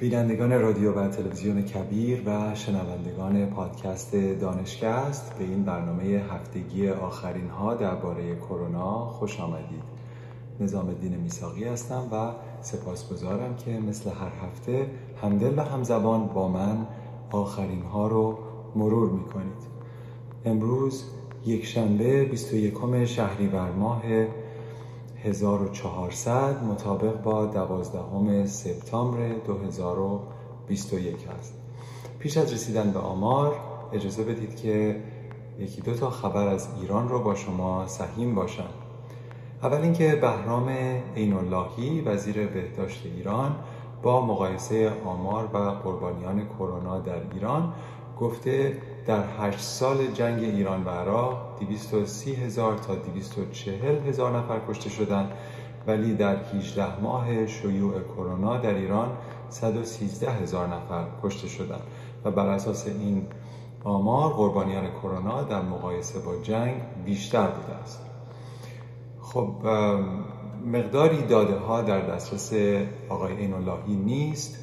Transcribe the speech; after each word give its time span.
بینندگان 0.00 0.60
رادیو 0.60 0.92
و 0.92 1.08
تلویزیون 1.08 1.62
کبیر 1.62 2.22
و 2.26 2.54
شنوندگان 2.54 3.46
پادکست 3.46 4.16
دانشگست 4.16 5.38
به 5.38 5.44
این 5.44 5.64
برنامه 5.64 6.04
هفتگی 6.04 6.88
آخرین 6.88 7.48
ها 7.48 7.74
درباره 7.74 8.36
کرونا 8.36 9.06
خوش 9.06 9.40
آمدید. 9.40 9.82
نظام 10.60 10.88
الدین 10.88 11.16
میساقی 11.16 11.64
هستم 11.64 12.08
و 12.12 12.32
سپاسگزارم 12.60 13.56
که 13.56 13.70
مثل 13.70 14.10
هر 14.10 14.32
هفته 14.46 14.86
همدل 15.22 15.58
و 15.58 15.62
همزبان 15.62 16.26
با 16.26 16.48
من 16.48 16.86
آخرین 17.30 17.82
ها 17.82 18.08
رو 18.08 18.38
مرور 18.76 19.10
می 19.10 19.24
کنید 19.24 19.62
امروز 20.44 21.04
یک 21.46 21.66
شنبه 21.66 22.24
21 22.24 23.04
شهریور 23.04 23.70
ماه 23.70 24.02
1400 25.24 26.64
مطابق 26.64 27.22
با 27.22 27.46
12 27.46 28.46
سپتامبر 28.46 29.28
2021 29.46 31.28
است. 31.38 31.54
پیش 32.18 32.36
از 32.36 32.52
رسیدن 32.52 32.90
به 32.90 32.98
آمار 32.98 33.56
اجازه 33.92 34.24
بدید 34.24 34.56
که 34.56 35.02
یکی 35.58 35.80
دو 35.80 35.94
تا 35.94 36.10
خبر 36.10 36.48
از 36.48 36.68
ایران 36.80 37.08
رو 37.08 37.22
با 37.22 37.34
شما 37.34 37.86
سهیم 37.86 38.34
باشم. 38.34 38.68
اول 39.62 39.80
اینکه 39.80 40.14
بهرام 40.14 40.68
عین 41.16 41.32
اللهی 41.32 42.00
وزیر 42.00 42.46
بهداشت 42.46 43.06
ایران 43.16 43.56
با 44.02 44.26
مقایسه 44.26 44.92
آمار 45.04 45.48
و 45.52 45.58
قربانیان 45.58 46.46
کرونا 46.46 46.98
در 46.98 47.20
ایران 47.32 47.72
گفته 48.20 48.76
در 49.06 49.24
هشت 49.38 49.60
سال 49.60 50.06
جنگ 50.06 50.42
ایران 50.42 50.84
و 50.84 50.88
عراق 50.88 51.58
230 51.60 52.34
هزار 52.34 52.78
تا 52.78 52.94
240 52.94 54.08
هزار 54.08 54.38
نفر 54.38 54.60
کشته 54.68 54.90
شدند 54.90 55.32
ولی 55.86 56.14
در 56.14 56.36
18 56.36 57.00
ماه 57.00 57.46
شیوع 57.46 58.00
کرونا 58.00 58.56
در 58.56 58.74
ایران 58.74 59.08
113 59.48 60.30
هزار 60.30 60.66
نفر 60.66 61.04
کشته 61.22 61.48
شدند. 61.48 61.82
و 62.24 62.30
بر 62.30 62.46
اساس 62.46 62.86
این 62.86 63.26
آمار 63.84 64.32
قربانیان 64.32 64.90
کرونا 64.90 65.42
در 65.42 65.62
مقایسه 65.62 66.18
با 66.18 66.36
جنگ 66.42 66.74
بیشتر 67.04 67.46
بوده 67.46 67.74
است. 67.74 68.02
خب 69.20 69.52
مقداری 70.66 71.22
داده 71.22 71.56
ها 71.56 71.82
در 71.82 72.00
دسترس 72.00 72.52
آقای 73.08 73.36
عین 73.36 73.52
اللهی 73.52 73.96
نیست. 73.96 74.58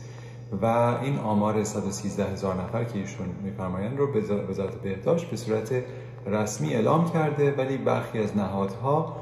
و 0.61 0.65
این 1.01 1.17
آمار 1.17 1.63
113 1.63 2.25
هزار 2.25 2.55
نفر 2.55 2.83
که 2.83 2.99
ایشون 2.99 3.27
میفرمایند 3.43 3.97
رو 3.97 4.07
وزارت 4.49 4.75
بهداشت 4.75 5.29
به 5.29 5.37
صورت 5.37 5.83
رسمی 6.25 6.73
اعلام 6.73 7.09
کرده 7.09 7.51
ولی 7.51 7.77
برخی 7.77 8.19
از 8.19 8.37
نهادها 8.37 9.15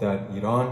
در 0.00 0.32
ایران 0.32 0.66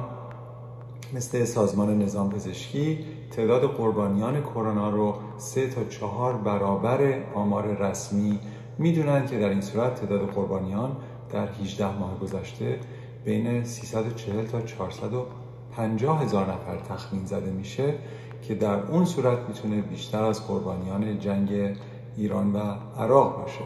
مثل 1.15 1.45
سازمان 1.45 1.99
نظام 2.03 2.31
پزشکی 2.31 2.99
تعداد 3.31 3.63
قربانیان 3.63 4.43
کرونا 4.43 4.91
رو 4.91 5.15
سه 5.39 5.69
تا 5.69 5.85
چهار 5.85 6.37
برابر 6.37 7.23
آمار 7.35 7.67
رسمی 7.67 8.39
می‌دونن 8.79 9.27
که 9.27 9.39
در 9.39 9.49
این 9.49 9.61
صورت 9.61 9.95
تعداد 9.95 10.21
قربانیان 10.21 10.97
در 11.33 11.49
18 11.49 11.99
ماه 11.99 12.19
گذشته 12.19 12.79
بین 13.25 13.65
340 13.65 14.47
تا 14.47 14.61
450 14.61 16.23
هزار 16.23 16.45
نفر 16.53 16.77
تخمین 16.89 17.25
زده 17.25 17.51
میشه. 17.51 17.95
که 18.43 18.55
در 18.55 18.83
اون 18.83 19.05
صورت 19.05 19.39
می‌تونه 19.49 19.81
بیشتر 19.81 20.25
از 20.25 20.47
قربانیان 20.47 21.19
جنگ 21.19 21.77
ایران 22.17 22.53
و 22.53 22.59
عراق 22.99 23.43
باشه. 23.43 23.65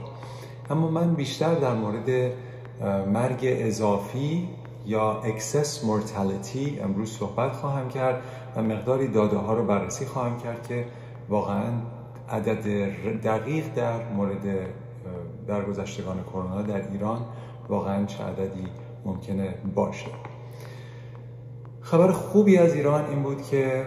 اما 0.70 0.88
من 0.90 1.14
بیشتر 1.14 1.54
در 1.54 1.74
مورد 1.74 2.32
مرگ 3.12 3.38
اضافی 3.42 4.48
یا 4.86 5.12
excess 5.12 5.84
mortality 5.84 6.80
امروز 6.80 7.10
صحبت 7.12 7.52
خواهم 7.52 7.88
کرد 7.88 8.22
و 8.56 8.62
مقداری 8.62 9.08
داده 9.08 9.36
ها 9.36 9.54
رو 9.54 9.66
بررسی 9.66 10.06
خواهم 10.06 10.38
کرد 10.38 10.66
که 10.68 10.84
واقعا 11.28 11.72
عدد 12.30 12.62
دقیق 13.22 13.74
در 13.74 14.08
مورد 14.08 14.40
درگذشتگان 15.46 16.22
کرونا 16.22 16.62
در 16.62 16.88
ایران 16.92 17.18
واقعا 17.68 18.04
چه 18.04 18.24
عددی 18.24 18.66
ممکنه 19.04 19.54
باشه. 19.74 20.10
خبر 21.80 22.12
خوبی 22.12 22.56
از 22.58 22.74
ایران 22.74 23.04
این 23.04 23.22
بود 23.22 23.42
که 23.42 23.86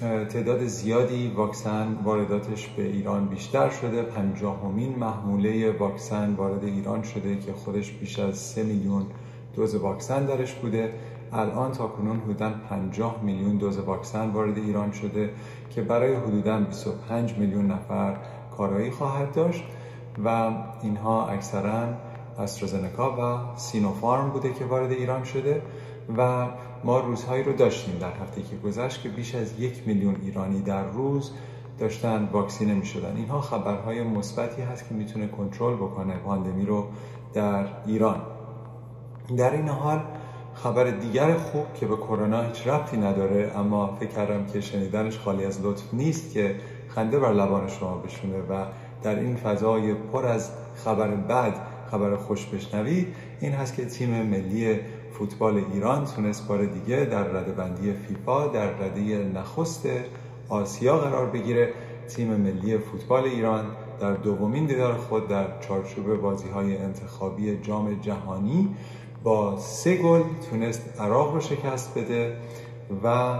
تعداد 0.00 0.66
زیادی 0.66 1.28
واکسن 1.36 1.98
وارداتش 2.04 2.68
به 2.68 2.82
ایران 2.82 3.28
بیشتر 3.28 3.70
شده. 3.70 4.02
پنجاهمین 4.02 4.98
محموله 4.98 5.72
واکسن 5.72 6.34
وارد 6.34 6.64
ایران 6.64 7.02
شده 7.02 7.38
که 7.38 7.52
خودش 7.52 7.92
بیش 7.92 8.18
از 8.18 8.38
سه 8.38 8.62
میلیون 8.62 9.06
دوز 9.56 9.74
واکسن 9.74 10.26
درش 10.26 10.54
بوده. 10.54 10.92
الان 11.32 11.72
تا 11.72 11.86
کنون 11.86 12.20
حدودا 12.20 12.50
50 12.70 13.22
میلیون 13.22 13.56
دوز 13.56 13.78
واکسن 13.78 14.30
وارد 14.30 14.58
ایران 14.58 14.92
شده 14.92 15.30
که 15.70 15.82
برای 15.82 16.14
حدودا 16.14 16.60
25 16.60 17.38
میلیون 17.38 17.66
نفر 17.66 18.16
کارایی 18.56 18.90
خواهد 18.90 19.32
داشت 19.32 19.64
و 20.24 20.50
اینها 20.82 21.26
اکثرا 21.26 21.84
استرازنکا 22.38 23.16
و 23.16 23.56
سینوفارم 23.58 24.30
بوده 24.30 24.52
که 24.52 24.64
وارد 24.64 24.92
ایران 24.92 25.24
شده. 25.24 25.62
و 26.18 26.46
ما 26.84 27.00
روزهایی 27.00 27.44
رو 27.44 27.52
داشتیم 27.52 27.98
در 27.98 28.12
هفته 28.12 28.42
که 28.42 28.56
گذشت 28.56 29.02
که 29.02 29.08
بیش 29.08 29.34
از 29.34 29.60
یک 29.60 29.82
میلیون 29.86 30.16
ایرانی 30.22 30.62
در 30.62 30.84
روز 30.84 31.30
داشتن 31.78 32.28
واکسینه 32.32 32.74
می 32.74 32.86
شدن 32.86 33.16
اینها 33.16 33.40
خبرهای 33.40 34.02
مثبتی 34.02 34.62
هست 34.62 34.88
که 34.88 34.94
می‌تونه 34.94 35.26
کنترل 35.26 35.74
بکنه 35.74 36.16
پاندمی 36.16 36.66
رو 36.66 36.86
در 37.34 37.66
ایران. 37.86 38.20
در 39.36 39.52
این 39.52 39.68
حال 39.68 40.00
خبر 40.54 40.90
دیگر 40.90 41.34
خوب 41.34 41.74
که 41.74 41.86
به 41.86 41.96
کرونا 41.96 42.42
هیچ 42.42 42.66
ربطی 42.66 42.96
نداره 42.96 43.52
اما 43.56 43.96
فکر 44.00 44.10
کردم 44.10 44.46
که 44.46 44.60
شنیدنش 44.60 45.18
خالی 45.18 45.44
از 45.44 45.60
لطف 45.62 45.94
نیست 45.94 46.32
که 46.32 46.54
خنده 46.88 47.18
بر 47.18 47.32
لبان 47.32 47.68
شما 47.68 47.96
بشونه 47.96 48.38
و 48.38 48.64
در 49.02 49.18
این 49.18 49.36
فضای 49.36 49.94
پر 49.94 50.26
از 50.26 50.50
خبر 50.84 51.08
بد 51.08 51.54
خبر 51.90 52.16
خوش 52.16 52.46
بشنوید. 52.46 53.14
این 53.40 53.52
هست 53.52 53.74
که 53.74 53.84
تیم 53.84 54.22
ملی 54.22 54.80
فوتبال 55.18 55.64
ایران 55.72 56.04
تونست 56.04 56.48
بار 56.48 56.64
دیگه 56.64 57.04
در 57.04 57.22
رده 57.22 57.52
بندی 57.52 57.92
فیفا 57.92 58.46
در 58.46 58.66
رده 58.66 59.30
نخست 59.34 59.88
آسیا 60.48 60.98
قرار 60.98 61.26
بگیره. 61.26 61.72
تیم 62.08 62.28
ملی 62.28 62.78
فوتبال 62.78 63.24
ایران 63.24 63.64
در 64.00 64.12
دومین 64.12 64.66
دیدار 64.66 64.94
خود 64.94 65.28
در 65.28 65.60
چارچوب 65.60 66.14
بازی 66.14 66.48
های 66.48 66.76
انتخابی 66.76 67.56
جام 67.56 68.00
جهانی 68.00 68.76
با 69.22 69.56
سه 69.56 69.96
گل 69.96 70.22
تونست 70.50 71.00
عراق 71.00 71.34
رو 71.34 71.40
شکست 71.40 71.98
بده 71.98 72.36
و 73.04 73.34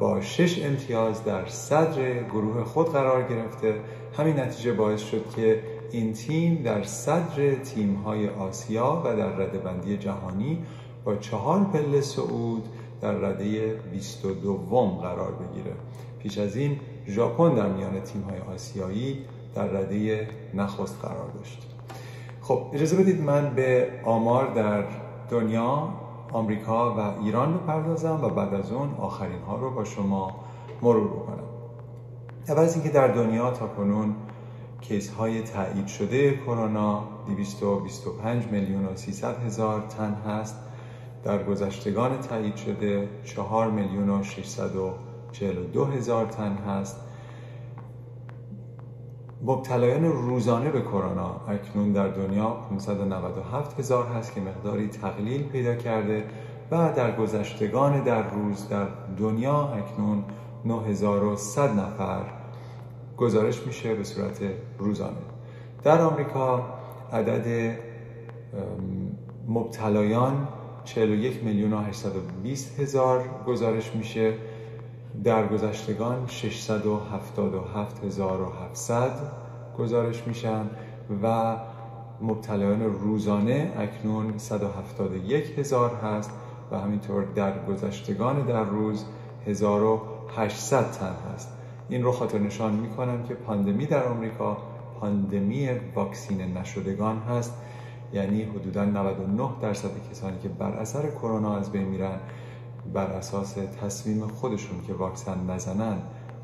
با 0.00 0.20
شش 0.20 0.64
امتیاز 0.64 1.24
در 1.24 1.46
صدر 1.46 2.22
گروه 2.22 2.64
خود 2.64 2.92
قرار 2.92 3.22
گرفته. 3.22 3.80
همین 4.16 4.40
نتیجه 4.40 4.72
باعث 4.72 5.00
شد 5.00 5.24
که 5.36 5.62
این 5.92 6.12
تیم 6.12 6.62
در 6.62 6.82
صدر 6.82 7.54
تیم 7.54 7.94
های 7.94 8.28
آسیا 8.28 9.02
و 9.04 9.16
در 9.16 9.36
رده 9.36 9.58
بندی 9.58 9.96
جهانی 9.96 10.58
با 11.04 11.16
چهار 11.16 11.64
پله 11.64 12.00
صعود 12.00 12.68
در 13.00 13.12
رده 13.12 13.74
22 13.92 14.86
قرار 14.86 15.32
بگیره. 15.32 15.72
پیش 16.18 16.38
از 16.38 16.56
این 16.56 16.80
ژاپن 17.06 17.54
در 17.54 17.68
میان 17.68 18.00
تیم 18.00 18.22
های 18.22 18.54
آسیایی 18.54 19.24
در 19.54 19.66
رده 19.66 20.28
نخست 20.54 20.98
قرار 21.02 21.30
داشت. 21.30 21.66
خب 22.42 22.62
اجازه 22.72 22.96
بدید 22.96 23.20
من 23.20 23.54
به 23.54 23.88
آمار 24.04 24.54
در 24.54 24.84
دنیا 25.30 25.88
آمریکا 26.32 26.94
و 26.94 27.24
ایران 27.24 27.58
بپردازم 27.58 28.20
و 28.24 28.28
بعد 28.28 28.54
از 28.54 28.72
اون 28.72 28.94
آخرین 28.94 29.42
ها 29.42 29.56
رو 29.56 29.70
با 29.70 29.84
شما 29.84 30.40
مرور 30.82 31.08
بکنم. 31.08 31.44
اول 32.48 32.58
از 32.58 32.74
اینکه 32.74 32.90
در 32.90 33.08
دنیا 33.08 33.50
تا 33.50 33.66
کنون 33.66 34.14
کیس 34.80 35.10
های 35.10 35.42
تایید 35.42 35.86
شده 35.86 36.36
کرونا 36.36 37.04
225 37.26 38.46
میلیون 38.46 38.84
و 38.84 38.96
300 38.96 39.38
هزار 39.38 39.80
تن 39.80 40.14
هست. 40.14 40.56
در 41.24 41.44
گذشتگان 41.44 42.20
تایید 42.20 42.56
شده 42.56 43.08
4 43.24 43.70
میلیون 43.70 44.10
و 44.10 44.22
642 44.22 45.84
هزار 45.84 46.26
تن 46.26 46.52
هست. 46.52 47.00
مبتلایان 49.42 50.04
روزانه 50.04 50.70
به 50.70 50.80
کرونا 50.80 51.40
اکنون 51.48 51.92
در 51.92 52.08
دنیا 52.08 52.50
597 52.50 53.80
هزار 53.80 54.06
هست 54.06 54.34
که 54.34 54.40
مقداری 54.40 54.88
تقلیل 54.88 55.42
پیدا 55.42 55.74
کرده 55.74 56.24
و 56.70 56.92
در 56.96 57.16
گذشتگان 57.16 58.02
در 58.02 58.30
روز 58.30 58.68
در 58.68 58.86
دنیا 59.18 59.68
اکنون 59.68 60.24
9100 60.64 61.70
نفر 61.70 62.22
گزارش 63.16 63.66
میشه 63.66 63.94
به 63.94 64.04
صورت 64.04 64.40
روزانه. 64.78 65.16
در 65.82 66.00
آمریکا 66.00 66.62
عدد 67.12 67.76
مبتلایان 69.48 70.48
41 70.94 71.44
میلیون 71.44 71.72
و 71.72 71.78
820 71.78 72.80
هزار 72.80 73.24
گزارش 73.46 73.94
میشه. 73.94 74.34
در 75.24 75.46
گذشتگان 75.46 76.26
677700 76.26 79.10
گزارش 79.78 80.26
میشن 80.26 80.64
و 81.22 81.56
مبتلایان 82.20 82.82
روزانه 82.82 83.72
اکنون 83.78 84.38
171 84.38 85.58
هزار 85.58 85.90
هست 85.90 86.30
و 86.70 86.78
همینطور 86.78 87.24
در 87.24 87.64
گذشتگان 87.64 88.46
در 88.46 88.64
روز 88.64 89.04
1800 89.46 90.90
تن 90.90 91.14
هست. 91.34 91.52
این 91.88 92.02
رو 92.02 92.12
خاطر 92.12 92.38
نشان 92.38 92.72
می‌کنم 92.72 93.22
که 93.22 93.34
پاندمی 93.34 93.86
در 93.86 94.04
آمریکا 94.04 94.56
پاندمی 95.00 95.68
واکسین 95.94 96.56
نشدگان 96.56 97.18
هست. 97.18 97.54
یعنی 98.12 98.42
حدودا 98.42 98.84
99 98.84 99.48
درصد 99.62 99.90
کسانی 100.10 100.38
که 100.38 100.48
بر 100.48 100.70
اثر 100.70 101.10
کرونا 101.10 101.56
از 101.56 101.72
بین 101.72 101.84
میرن 101.84 102.18
بر 102.94 103.06
اساس 103.06 103.54
تصمیم 103.82 104.26
خودشون 104.26 104.82
که 104.86 104.94
واکسن 104.94 105.50
نزنن 105.50 105.98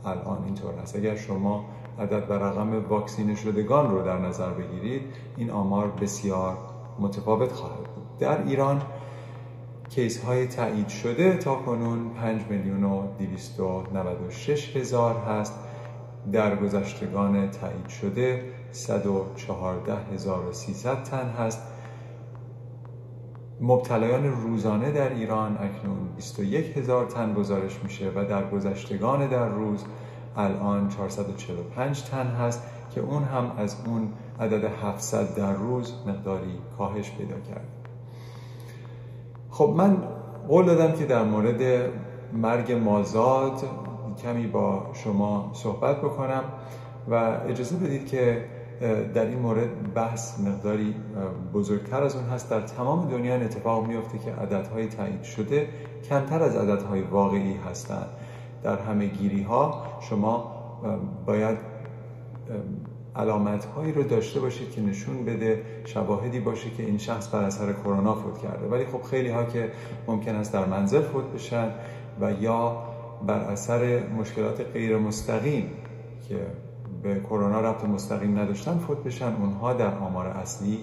الان 0.05 0.45
اینطور 0.45 0.75
است 0.75 0.97
اگر 0.97 1.17
شما 1.17 1.65
عدد 1.99 2.27
بر 2.27 2.39
رقم 2.39 2.85
واکسینه 2.89 3.35
شدگان 3.35 3.91
رو 3.91 4.03
در 4.03 4.19
نظر 4.19 4.51
بگیرید 4.51 5.03
این 5.37 5.51
آمار 5.51 5.91
بسیار 5.91 6.57
متفاوت 6.99 7.53
خواهد 7.53 7.85
بود. 7.85 8.19
در 8.19 8.43
ایران 8.47 8.83
کیس 9.89 10.25
های 10.25 10.47
تایید 10.47 10.89
شده 10.89 11.37
تا 11.37 11.55
کنون 11.55 12.11
5 12.11 12.43
میلیون 12.51 12.85
و 12.85 13.03
296 13.19 14.77
هزار 14.77 15.15
هست. 15.15 15.55
در 16.33 16.57
گذشتگان 16.57 17.51
تایید 17.51 17.89
شده 17.89 18.45
114300 18.75 21.03
تن 21.03 21.29
هست. 21.29 21.63
مبتلایان 23.61 24.25
روزانه 24.25 24.91
در 24.91 25.13
ایران 25.13 25.59
اکنون 25.61 26.09
21 26.17 26.79
هزار 26.79 27.07
تن 27.07 27.35
گزارش 27.35 27.81
میشه 27.83 28.11
و 28.17 28.25
در 28.25 28.51
گذشتگان 28.51 29.27
در 29.27 29.49
روز 29.49 29.85
الان 30.37 30.89
445 30.89 32.03
تن 32.03 32.27
هست 32.27 32.63
که 32.95 33.01
اون 33.01 33.23
هم 33.23 33.53
از 33.59 33.77
اون 33.87 34.13
عدد 34.41 34.65
700 34.65 35.35
در 35.35 35.53
روز 35.53 35.95
مقداری 36.07 36.59
کاهش 36.79 37.11
پیدا 37.11 37.41
کرد. 37.41 37.69
خب 39.51 39.75
من 39.77 39.97
قول 40.49 40.67
دادم 40.67 40.93
که 40.93 41.07
در 41.07 41.23
مورد 41.23 41.91
مرگ 42.33 42.73
مازاد 42.73 43.65
کمی 44.23 44.47
با 44.47 44.87
شما 44.93 45.51
صحبت 45.53 45.99
بکنم 45.99 46.45
و 47.11 47.15
اجازه 47.49 47.77
بدید 47.77 48.07
که 48.07 48.45
در 49.15 49.27
این 49.27 49.39
مورد 49.39 49.95
بحث 49.95 50.41
مقداری 50.41 50.95
بزرگتر 51.55 52.03
از 52.03 52.17
اون 52.17 52.25
هست. 52.25 52.51
در 52.51 52.61
تمام 52.61 53.09
دنیا 53.11 53.35
اتفاق 53.35 53.87
میفته 53.87 54.19
که 54.19 54.33
عددهای 54.33 54.89
تایید 54.89 55.23
شده 55.23 55.69
کمتر 56.09 56.43
از 56.43 56.57
عددهای 56.57 57.03
واقعی 57.03 57.55
هستند. 57.71 58.09
در 58.63 58.79
همه 58.79 59.07
گیری 59.07 59.43
ها 59.43 59.85
شما 60.01 60.55
باید 61.27 61.59
علامت 63.17 63.65
هایی 63.65 63.93
رو 63.93 64.03
داشته 64.03 64.41
باشید 64.41 64.71
که 64.71 64.81
نشون 64.81 65.25
بده 65.25 65.63
شواهدی 65.85 66.41
باشه 66.41 66.71
که 66.71 66.83
این 66.83 66.99
شخص 66.99 67.35
بر 67.35 67.45
اثر 67.45 67.73
کرونا 67.73 68.15
فوت 68.15 68.39
کرده. 68.39 68.67
ولی 68.67 68.85
خب 68.85 69.03
خیلی 69.03 69.29
ها 69.29 69.45
که 69.45 69.71
ممکن 70.07 70.35
است 70.35 70.53
در 70.53 70.65
منزل 70.65 71.03
فوت 71.03 71.25
بشن 71.25 71.71
و 72.21 72.33
یا 72.33 72.83
بر 73.27 73.39
اثر 73.39 74.09
مشکلات 74.09 74.61
غیر 74.61 74.99
مستقیم 74.99 75.71
که 76.29 76.47
به 77.05 77.21
کرونا 77.21 77.61
ربط 77.61 77.85
مستقیم 77.85 78.39
نداشتن 78.39 78.79
فوت 78.79 78.99
بشن 78.99 79.33
اونها 79.41 79.73
در 79.73 79.95
آمار 79.95 80.27
اصلی 80.27 80.79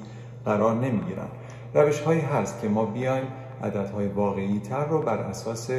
قرار 0.46 0.76
نمی‌گیرن. 0.76 1.28
روش 1.74 2.00
هایی 2.00 2.22
هست 2.22 2.62
که 2.62 2.70
ما 2.70 2.86
بیایم 2.86 3.28
عددهای 3.64 4.08
واقعی 4.08 4.60
تر 4.60 4.86
رو 4.86 5.02
بر 5.02 5.18
اساس 5.18 5.70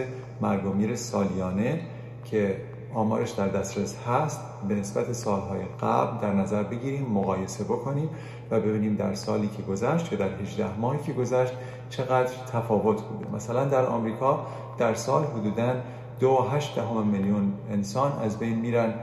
مرگ 0.41 0.67
و 0.67 0.73
میر 0.73 0.97
سالیانه 0.97 1.81
که 2.25 2.57
آمارش 2.95 3.31
در 3.31 3.49
دسترس 3.49 3.97
هست 4.09 4.41
به 4.69 4.75
نسبت 4.75 5.13
سالهای 5.13 5.61
قبل 5.83 6.19
در 6.21 6.35
نظر 6.35 6.63
بگیریم 6.63 7.07
مقایسه 7.07 7.65
بکنیم 7.65 8.09
و 8.51 8.61
ببینیم 8.61 8.97
در 8.97 9.15
سالی 9.15 9.49
که 9.49 9.63
گذشت 9.63 10.13
یا 10.13 10.19
در 10.19 10.29
18 10.43 10.79
ماهی 10.79 10.99
که 10.99 11.13
گذشت 11.13 11.53
چقدر 11.91 12.33
تفاوت 12.53 13.03
بوده. 13.03 13.35
مثلا 13.35 13.65
در 13.65 13.87
آمریکا 13.87 14.47
در 14.79 14.95
سال 14.95 15.25
حدوداً 15.25 15.75
دو 16.21 16.39
هشت 16.53 16.75
دهم 16.75 17.07
میلیون 17.07 17.53
انسان 17.71 18.13
از 18.25 18.39
بین 18.39 18.59
میرن 18.59 18.95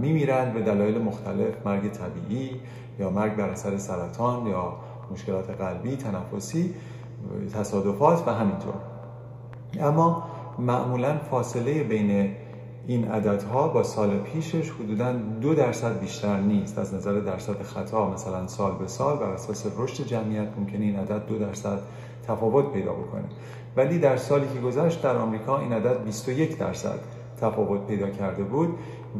میمیرند 0.00 0.52
به 0.52 0.60
دلایل 0.60 0.98
مختلف 0.98 1.66
مرگ 1.66 1.90
طبیعی 1.90 2.60
یا 2.98 3.10
مرگ 3.10 3.36
بر 3.36 3.48
اثر 3.48 3.76
سرطان 3.76 4.46
یا 4.46 4.76
مشکلات 5.12 5.50
قلبی 5.50 5.96
تنفسی 5.96 6.74
تصادفات 7.54 8.28
و 8.28 8.30
همینطور. 8.30 8.74
اما 9.80 10.22
معمولا 10.58 11.18
فاصله 11.18 11.82
بین 11.82 12.34
این 12.86 13.08
عددها 13.08 13.68
با 13.68 13.82
سال 13.82 14.18
پیشش 14.18 14.70
حدودا 14.70 15.12
دو 15.12 15.54
درصد 15.54 16.00
بیشتر 16.00 16.40
نیست. 16.40 16.78
از 16.78 16.94
نظر 16.94 17.20
درصد 17.20 17.62
خطا 17.62 18.10
مثلا 18.10 18.46
سال 18.46 18.74
به 18.78 18.86
سال 18.86 19.16
بر 19.16 19.30
اساس 19.30 19.66
رشد 19.78 20.04
جمعیت 20.04 20.48
ممکنه 20.58 20.84
این 20.84 20.96
عدد 20.96 21.26
دو 21.26 21.38
درصد 21.38 21.78
تفاوت 22.26 22.72
پیدا 22.72 22.92
بکنه. 22.92 23.24
ولی 23.76 23.98
در 23.98 24.16
سالی 24.16 24.46
که 24.54 24.60
گذشت 24.60 25.02
در 25.02 25.16
آمریکا 25.16 25.58
این 25.58 25.72
عدد 25.72 26.04
21 26.04 26.58
درصد. 26.58 26.98
تفاوت 27.42 27.86
پیدا 27.86 28.10
کرده 28.10 28.42
بود 28.42 28.68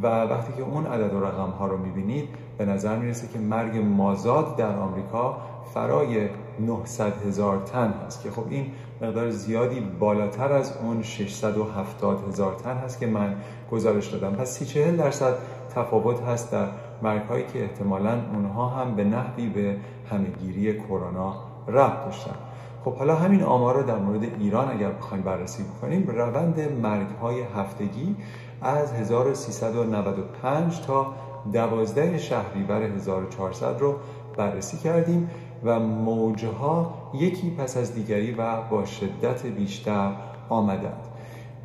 و 0.03 0.07
وقتی 0.07 0.53
که 0.53 0.61
اون 0.61 0.85
عدد 0.85 1.13
و 1.13 1.19
رقم 1.19 1.49
ها 1.49 1.67
رو 1.67 1.77
می‌بینید 1.77 2.29
به 2.57 2.65
نظر 2.65 2.95
می‌رسه 2.95 3.27
که 3.27 3.39
مرگ 3.39 3.77
مازاد 3.77 4.55
در 4.55 4.75
آمریکا 4.75 5.37
فرای 5.73 6.29
900 6.59 7.25
هزار 7.27 7.61
تن 7.65 7.93
هست 8.05 8.23
که 8.23 8.31
خب 8.31 8.43
این 8.49 8.65
مقدار 9.01 9.29
زیادی 9.29 9.79
بالاتر 9.79 10.51
از 10.51 10.77
اون 10.83 11.01
670 11.01 12.27
هزار 12.27 12.55
تن 12.55 12.77
هست 12.77 12.99
که 12.99 13.07
من 13.07 13.35
گزارش 13.71 14.07
دادم. 14.07 14.35
پس 14.35 14.51
30 14.51 14.65
40 14.65 14.97
درصد 14.97 15.33
تفاوت 15.75 16.21
هست 16.21 16.51
در 16.51 16.67
مرگ 17.01 17.21
هایی 17.21 17.45
که 17.53 17.63
احتمالا 17.63 18.19
اونها 18.33 18.67
هم 18.67 18.95
به 18.95 19.03
نحوی 19.03 19.49
به 19.49 19.75
همهگیری 20.11 20.79
کرونا 20.79 21.35
ربط 21.67 22.05
داشتن. 22.05 22.35
خب 22.85 22.95
حالا 22.95 23.15
همین 23.15 23.43
آمار 23.43 23.75
رو 23.75 23.83
در 23.83 23.97
مورد 23.97 24.23
ایران 24.39 24.71
اگر 24.71 24.91
بخوایم 24.91 25.23
بررسی 25.23 25.63
بکنیم 25.63 26.07
روند 26.07 26.71
مرگ 26.81 27.07
های 27.21 27.41
هفتگی 27.55 28.15
از 28.61 28.93
1395 28.93 30.81
تا 30.81 31.13
12 31.53 32.17
شهریور 32.17 32.81
1400 32.81 33.79
رو 33.79 33.95
بررسی 34.37 34.77
کردیم 34.77 35.29
و 35.63 35.79
موجها 35.79 36.93
یکی 37.13 37.49
پس 37.49 37.77
از 37.77 37.93
دیگری 37.93 38.31
و 38.31 38.61
با 38.61 38.85
شدت 38.85 39.45
بیشتر 39.45 40.11
آمدند. 40.49 41.07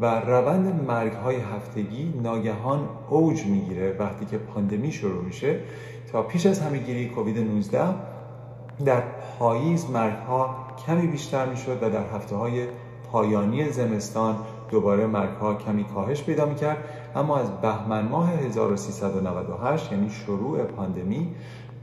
و 0.01 0.21
روند 0.21 0.85
مرگ 0.87 1.13
های 1.13 1.37
هفتگی 1.37 2.15
ناگهان 2.23 2.89
اوج 3.11 3.47
می‌گیره 3.47 3.97
وقتی 3.99 4.27
که 4.27 4.39
پاندمی 4.39 4.93
شروع 4.93 5.25
میشه. 5.25 5.61
تا 6.13 6.23
پیش 6.23 6.47
از 6.47 6.61
همهگیری 6.61 7.09
کووید 7.09 7.39
19 7.39 7.81
در 8.85 9.03
پاییز 9.39 9.91
مرگ 9.91 10.17
ها 10.29 10.57
کمی 10.87 11.07
بیشتر 11.07 11.47
می‌شد 11.47 11.83
و 11.83 11.91
در 11.91 12.15
هفته 12.15 12.37
های 12.37 12.67
پایانی 13.13 13.71
زمستان 13.71 14.37
دوباره 14.71 15.07
مرگ 15.07 15.37
ها 15.37 15.55
کمی 15.55 15.85
کاهش 15.85 16.23
پیدا 16.23 16.47
می‌کرد. 16.47 16.77
اما 17.17 17.39
از 17.39 17.61
بهمن 17.61 18.09
ماه 18.09 18.31
1398 18.31 19.93
یعنی 19.93 20.11
شروع 20.11 20.63
پاندمی 20.63 21.35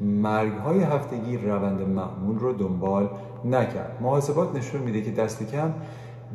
مرگ 0.01 0.53
های 0.53 0.83
هفتگی 0.83 1.37
روند 1.37 1.81
معمول 1.81 2.39
رو 2.39 2.53
دنبال 2.53 3.09
نکرد. 3.45 3.97
محاسبات 4.01 4.55
نشون 4.55 4.81
میده 4.81 5.01
که 5.01 5.11
دست 5.11 5.51
کم 5.51 5.73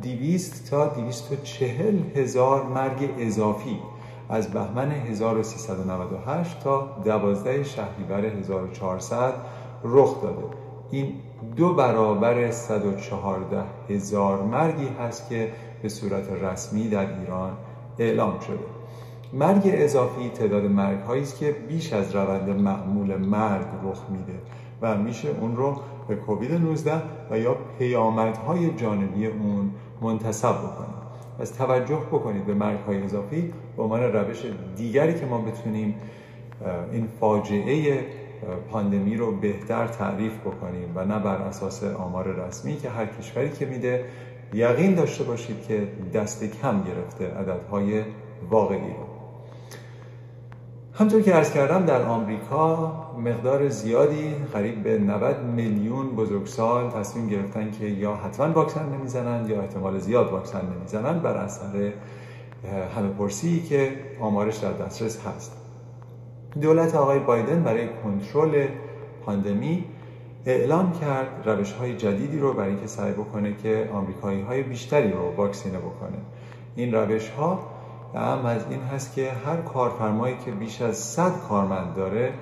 200 0.01 0.69
تا 0.69 0.87
240 0.87 1.99
هزار 2.15 2.63
مرگ 2.63 3.09
اضافی 3.19 3.79
از 4.29 4.51
بهمن 4.51 4.91
1398 4.91 6.59
تا 6.59 6.87
12 7.03 7.63
شهریور 7.63 8.25
1400 8.25 9.33
رخ 9.83 10.21
داده. 10.21 10.43
این 10.91 11.13
دو 11.55 11.73
برابر 11.73 12.51
114 12.51 13.63
هزار 13.89 14.43
مرگی 14.43 14.87
هست 14.87 15.29
که 15.29 15.51
به 15.81 15.89
صورت 15.89 16.31
رسمی 16.43 16.89
در 16.89 17.19
ایران 17.19 17.51
اعلام 17.99 18.39
شده. 18.39 18.59
مرگ 19.33 19.61
اضافی 19.65 20.29
تعداد 20.29 20.65
مرگ 20.65 20.99
هایی 20.99 21.21
است 21.21 21.37
که 21.39 21.55
بیش 21.67 21.93
از 21.93 22.15
روند 22.15 22.49
معمول 22.49 23.17
مرگ 23.17 23.65
رخ 23.83 23.99
میده 24.09 24.39
و 24.81 24.97
میشه 24.97 25.29
اون 25.41 25.55
رو 25.55 25.75
به 26.07 26.15
کووید 26.15 26.51
19 26.53 27.01
و 27.31 27.39
یا 27.39 27.55
پیامدهای 27.79 28.73
جانبی 28.73 29.27
اون 29.27 29.71
منتصب 30.01 30.55
بکنیم. 30.55 30.95
پس 31.39 31.49
توجه 31.49 31.99
بکنید 32.11 32.45
به 32.45 32.53
مرگ 32.53 32.79
های 32.79 33.03
اضافی 33.03 33.53
به 33.77 33.83
عنوان 33.83 34.03
روش 34.03 34.45
دیگری 34.77 35.19
که 35.19 35.25
ما 35.25 35.37
بتونیم 35.37 35.95
این 36.91 37.07
فاجعه 37.19 38.05
پاندمی 38.71 39.17
رو 39.17 39.31
بهتر 39.31 39.87
تعریف 39.87 40.33
بکنیم 40.39 40.91
و 40.95 41.05
نه 41.05 41.19
بر 41.19 41.35
اساس 41.35 41.83
آمار 41.83 42.27
رسمی 42.27 42.77
که 42.77 42.89
هر 42.89 43.05
کشوری 43.05 43.49
که 43.49 43.65
میده 43.65 44.05
یقین 44.53 44.95
داشته 44.95 45.23
باشید 45.23 45.67
که 45.67 45.87
دست 46.13 46.43
کم 46.43 46.83
گرفته 46.83 47.27
عددهای 47.27 48.03
واقعی 48.49 48.77
رو. 48.79 49.11
همطور 50.93 51.21
که 51.21 51.35
ارز 51.35 51.51
کردم 51.51 51.85
در 51.85 52.01
آمریکا 52.01 52.93
مقدار 53.17 53.69
زیادی 53.69 54.35
قریب 54.53 54.83
به 54.83 54.97
90 54.97 55.43
میلیون 55.43 56.15
بزرگسال 56.15 56.89
تصمیم 56.89 57.27
گرفتن 57.27 57.71
که 57.71 57.85
یا 57.85 58.15
حتما 58.15 58.53
واکسن 58.53 58.89
نمی‌زنن 58.89 59.49
یا 59.49 59.61
احتمال 59.61 59.99
زیاد 59.99 60.31
واکسن 60.31 60.61
نمی‌زنن 60.75 61.19
بر 61.19 61.37
اثر 61.37 61.91
همه 62.95 63.09
پرسی 63.17 63.61
که 63.61 63.91
آمارش 64.19 64.57
در 64.57 64.73
دسترس 64.73 65.19
هست. 65.27 65.60
دولت 66.61 66.95
آقای 66.95 67.19
بایدن 67.19 67.63
برای 67.63 67.87
کنترل 68.03 68.67
پاندمی 69.25 69.85
اعلام 70.45 70.91
کرد 70.99 71.27
روش 71.45 71.71
های 71.71 71.97
جدیدی 71.97 72.39
رو 72.39 72.53
برای 72.53 72.69
اینکه 72.69 72.87
سعی 72.87 73.11
بکنه 73.11 73.55
که 73.63 73.89
آمریکایی 73.93 74.41
های 74.41 74.63
بیشتری 74.63 75.11
رو 75.11 75.33
واکسینه 75.37 75.77
بکنه. 75.77 76.17
این 76.75 76.93
روش 76.93 77.29
ها 77.29 77.59
اهم 78.15 78.45
از 78.45 78.65
این 78.69 78.81
هست 78.81 79.15
که 79.15 79.31
هر 79.45 79.57
کارفرمایی 79.57 80.35
که 80.45 80.51
بیش 80.51 80.81
از 80.81 80.97
100 80.97 81.31
کارمند 81.49 81.95
داره 81.95 82.33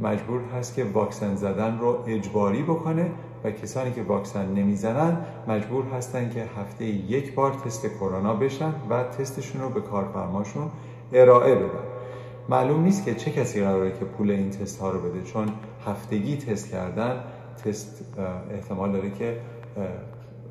مجبور 0.00 0.40
هست 0.58 0.74
که 0.74 0.84
واکسن 0.84 1.34
زدن 1.34 1.78
رو 1.78 2.04
اجباری 2.06 2.62
بکنه 2.62 3.10
و 3.44 3.50
کسانی 3.50 3.92
که 3.92 4.02
واکسن 4.02 4.46
نمی‌زنن 4.54 5.16
مجبور 5.48 5.84
هستن 5.84 6.30
که 6.30 6.44
هفته 6.60 6.84
یک 6.84 7.34
بار 7.34 7.52
تست 7.52 7.86
کرونا 7.86 8.34
بشن 8.34 8.74
و 8.90 9.04
تستشون 9.04 9.60
رو 9.60 9.68
به 9.68 9.80
کارفرماشون 9.80 10.70
ارائه 11.12 11.54
بدن. 11.54 12.01
معلوم 12.48 12.82
نیست 12.82 13.04
که 13.04 13.14
چه 13.14 13.30
کسی 13.30 13.60
قراره 13.60 13.92
که 13.92 14.04
پول 14.04 14.30
این 14.30 14.50
تست 14.50 14.80
ها 14.80 14.90
رو 14.90 15.00
بده 15.00 15.22
چون 15.22 15.48
هفتگی 15.86 16.36
تست 16.36 16.70
کردن 16.70 17.24
تست 17.64 18.04
احتمال 18.50 18.92
داره 18.92 19.10
که 19.10 19.36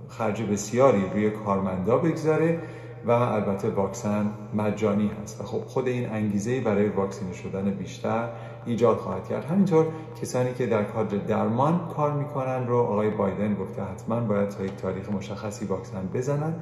خرج 0.10 0.43
بسیاری 0.43 1.05
روی 1.13 1.29
کارمندا 1.29 1.98
بگذاره 1.98 2.60
و 3.05 3.12
البته 3.12 3.69
واکسن 3.69 4.31
مجانی 4.53 5.12
هست. 5.24 5.41
و 5.41 5.43
خب 5.43 5.60
خود 5.60 5.88
این 5.88 6.10
انگیزه 6.10 6.62
برای 6.62 6.89
واکسینه 6.89 7.33
شدن 7.33 7.71
بیشتر 7.71 8.29
ایجاد 8.65 8.98
خواهد 8.98 9.27
کرد. 9.27 9.46
همینطور 9.46 9.86
کسانی 10.22 10.53
که 10.53 10.65
در 10.65 10.84
کادر 10.84 11.18
درمان 11.18 11.88
کار 11.96 12.12
می‌کنن 12.12 12.68
رو 12.68 12.77
آقای 12.77 13.10
بایدن 13.10 13.56
گفته 13.56 13.82
حتما 13.82 14.20
باید 14.20 14.50
تا 14.50 14.63
یک 14.63 14.75
تاریخ 14.75 15.10
مشخصی 15.10 15.65
واکسن 15.65 16.10
بزنن 16.13 16.53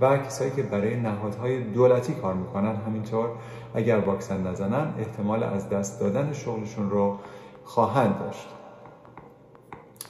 و 0.00 0.18
کسایی 0.18 0.50
که 0.50 0.62
برای 0.62 0.96
نهادهای 0.96 1.62
دولتی 1.62 2.14
کار 2.14 2.34
می‌کنن 2.34 2.76
همینطور 2.76 3.28
اگر 3.74 3.98
واکسن 3.98 4.46
نزنن 4.46 4.94
احتمال 4.98 5.42
از 5.42 5.68
دست 5.68 6.00
دادن 6.00 6.32
شغلشون 6.32 6.90
رو 6.90 7.18
خواهند 7.64 8.18
داشت. 8.18 8.48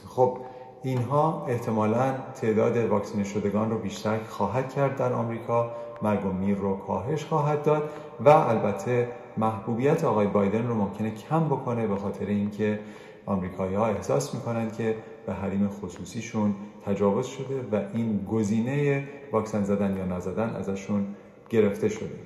خب 0.09 0.37
اینها 0.83 1.45
احتمالا 1.47 2.13
تعداد 2.41 2.77
واکسینه 2.77 3.23
شدگان 3.23 3.71
رو 3.71 3.77
بیشتر 3.77 4.17
خواهد 4.29 4.73
کرد 4.73 4.97
در 4.97 5.13
آمریکا. 5.13 5.71
مرگ 6.01 6.25
و 6.25 6.31
میر 6.31 6.57
رو 6.57 6.77
کاهش 6.77 7.25
خواهد 7.25 7.63
داد 7.63 7.89
و 8.25 8.29
البته 8.29 9.09
محبوبیت 9.37 10.03
آقای 10.03 10.27
بایدن 10.27 10.67
رو 10.67 10.75
ممکنه 10.75 11.11
کم 11.11 11.45
بکنه 11.45 11.87
به 11.87 11.95
خاطر 11.95 12.25
اینکه 12.25 12.79
آمریکایی 13.25 13.75
ها 13.75 13.87
احساس 13.87 14.35
می‌کنند 14.35 14.73
که 14.73 14.95
به 15.25 15.33
حریم 15.33 15.67
خصوصیشون 15.67 16.55
تجاوز 16.85 17.27
شده 17.27 17.61
و 17.71 17.81
این 17.93 18.25
گزینه 18.31 19.07
واکسن 19.31 19.63
زدن 19.63 19.97
یا 19.97 20.05
نزدن 20.05 20.49
ازشون 20.49 21.07
گرفته 21.49 21.89
شده. 21.89 22.19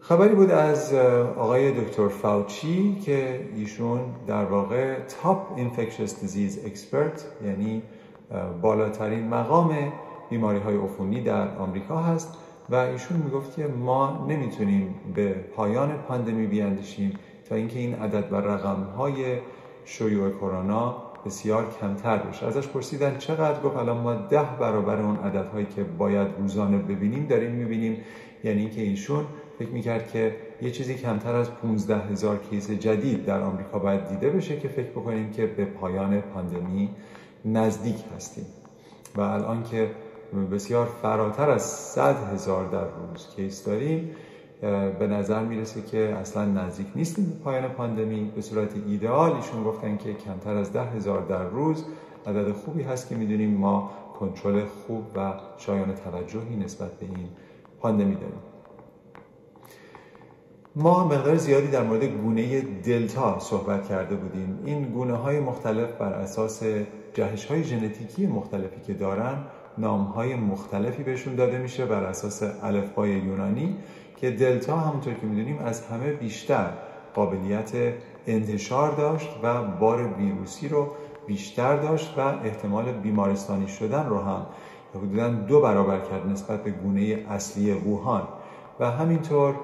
خبری 0.00 0.34
بود 0.34 0.50
از 0.50 0.94
آقای 1.36 1.72
دکتر 1.84 2.08
فاوچی 2.08 3.00
که 3.04 3.48
ایشون 3.56 4.00
در 4.26 4.44
واقع 4.44 4.98
top 5.22 5.52
infectious 5.56 6.20
disease 6.20 6.66
expert 6.66 7.26
یعنی 7.44 7.82
بالاترین 8.62 9.28
مقام 9.28 9.92
بیماری 10.30 10.58
های 10.58 10.76
عفونی 10.76 11.22
در 11.22 11.56
آمریکا 11.56 11.96
هست. 11.96 12.38
و 12.70 12.74
ایشون 12.74 13.16
می‌گفت 13.16 13.56
که 13.56 13.66
ما 13.66 14.26
نمی‌تونیم 14.28 14.94
به 15.14 15.32
پایان 15.32 15.92
پاندمی 15.92 16.46
بیاندیشیم 16.46 17.12
تا 17.48 17.54
اینکه 17.54 17.78
این 17.78 17.94
عدد 17.94 18.32
و 18.32 18.36
رقم 18.36 18.82
های 18.82 19.38
شیوع 19.84 20.30
کرونا 20.30 20.96
بسیار 21.26 21.66
کمتر 21.80 22.16
بشه. 22.16 22.46
ازش 22.46 22.68
پرسیدن 22.68 23.18
چقدر؟ 23.18 23.60
گفت 23.60 23.76
الان 23.76 23.96
ما 23.96 24.14
ده 24.14 24.42
برابر 24.60 25.00
اون 25.00 25.16
عددهایی 25.16 25.66
که 25.66 25.84
باید 25.84 26.28
روزانه 26.38 26.78
ببینیم 26.78 27.26
داریم 27.26 27.50
می‌بینیم. 27.50 27.96
یعنی 28.44 28.60
اینکه 28.60 28.80
ایشون 28.80 29.24
فکر 29.58 29.70
می‌کرد 29.70 30.10
که 30.10 30.36
یه 30.62 30.70
چیزی 30.70 30.94
کمتر 30.94 31.34
از 31.36 31.50
15 31.50 31.96
هزار 31.96 32.38
کیس 32.38 32.70
جدید 32.70 33.24
در 33.24 33.40
آمریکا 33.40 33.78
باید 33.78 34.08
دیده 34.08 34.30
بشه 34.30 34.60
که 34.60 34.68
فکر 34.68 34.90
بکنیم 34.90 35.30
که 35.30 35.46
به 35.46 35.64
پایان 35.64 36.20
پاندمی 36.20 36.90
نزدیک 37.44 37.96
هستیم. 38.16 38.46
و 39.16 39.20
الان 39.20 39.62
که 39.62 39.90
بسیار 40.34 40.86
فراتر 41.02 41.50
از 41.50 41.62
100 41.62 42.16
هزار 42.32 42.68
در 42.68 42.84
روز 42.84 43.26
کیس 43.36 43.64
داریم. 43.64 44.10
به 44.98 45.06
نظر 45.06 45.44
می‌رسه 45.44 45.82
که 45.82 45.98
اصلا 45.98 46.44
نزدیک 46.44 46.86
نیستیم 46.96 47.24
به 47.24 47.44
پایان 47.44 47.68
پاندمی. 47.68 48.32
به 48.34 48.40
صورت 48.40 48.68
ایدئال 48.86 49.32
ایشون 49.32 49.64
گفتن 49.64 49.96
که 49.96 50.14
کمتر 50.14 50.56
از 50.56 50.72
ده 50.72 50.82
هزار 50.82 51.20
در 51.20 51.44
روز 51.44 51.84
عدد 52.26 52.52
خوبی 52.52 52.82
هست 52.82 53.08
که 53.08 53.14
می‌دونیم. 53.14 53.54
ما 53.56 53.90
کنترل 54.20 54.64
خوب 54.64 55.04
و 55.16 55.32
شایان 55.56 55.94
توجهی 55.94 56.56
نسبت 56.56 56.92
به 56.92 57.06
این 57.06 57.28
پاندمی 57.80 58.14
داریم. 58.14 58.42
ما 60.76 61.08
مقدار 61.08 61.36
زیادی 61.36 61.66
در 61.66 61.82
مورد 61.82 62.04
گونه 62.04 62.60
دلتا 62.60 63.38
صحبت 63.38 63.88
کرده 63.88 64.16
بودیم. 64.16 64.58
این 64.64 64.84
گونه 64.84 65.14
های 65.14 65.40
مختلف 65.40 65.92
بر 65.92 66.12
اساس 66.12 66.62
جهش 67.14 67.44
های 67.44 67.64
ژنتیکی 67.64 68.26
مختلفی 68.26 68.80
که 68.80 68.94
دارن 68.94 69.36
نام 69.78 70.00
های 70.00 70.34
مختلفی 70.34 71.02
بهشون 71.02 71.34
داده 71.34 71.58
میشه 71.58 71.86
بر 71.86 72.04
اساس 72.04 72.42
الفبای 72.62 73.10
یونانی 73.10 73.76
که 74.16 74.30
دلتا 74.30 74.76
همونطور 74.76 75.14
که 75.14 75.26
می‌دونیم 75.26 75.58
از 75.58 75.86
همه 75.86 76.12
بیشتر 76.12 76.70
قابلیت 77.14 77.72
انتشار 78.26 78.92
داشت 78.92 79.30
و 79.42 79.62
بار 79.64 80.12
ویروسی 80.18 80.68
رو 80.68 80.88
بیشتر 81.26 81.76
داشت 81.76 82.14
و 82.18 82.20
احتمال 82.20 82.92
بیمارستانی 82.92 83.68
شدن 83.68 84.06
رو 84.06 84.18
هم 84.18 84.46
حدودا 84.94 85.28
دو 85.28 85.60
برابر 85.60 86.00
کرد 86.00 86.26
نسبت 86.26 86.64
به 86.64 86.70
گونه 86.70 87.24
اصلی 87.30 87.72
ووهان. 87.72 88.22
و 88.80 88.90
همینطور 88.90 89.54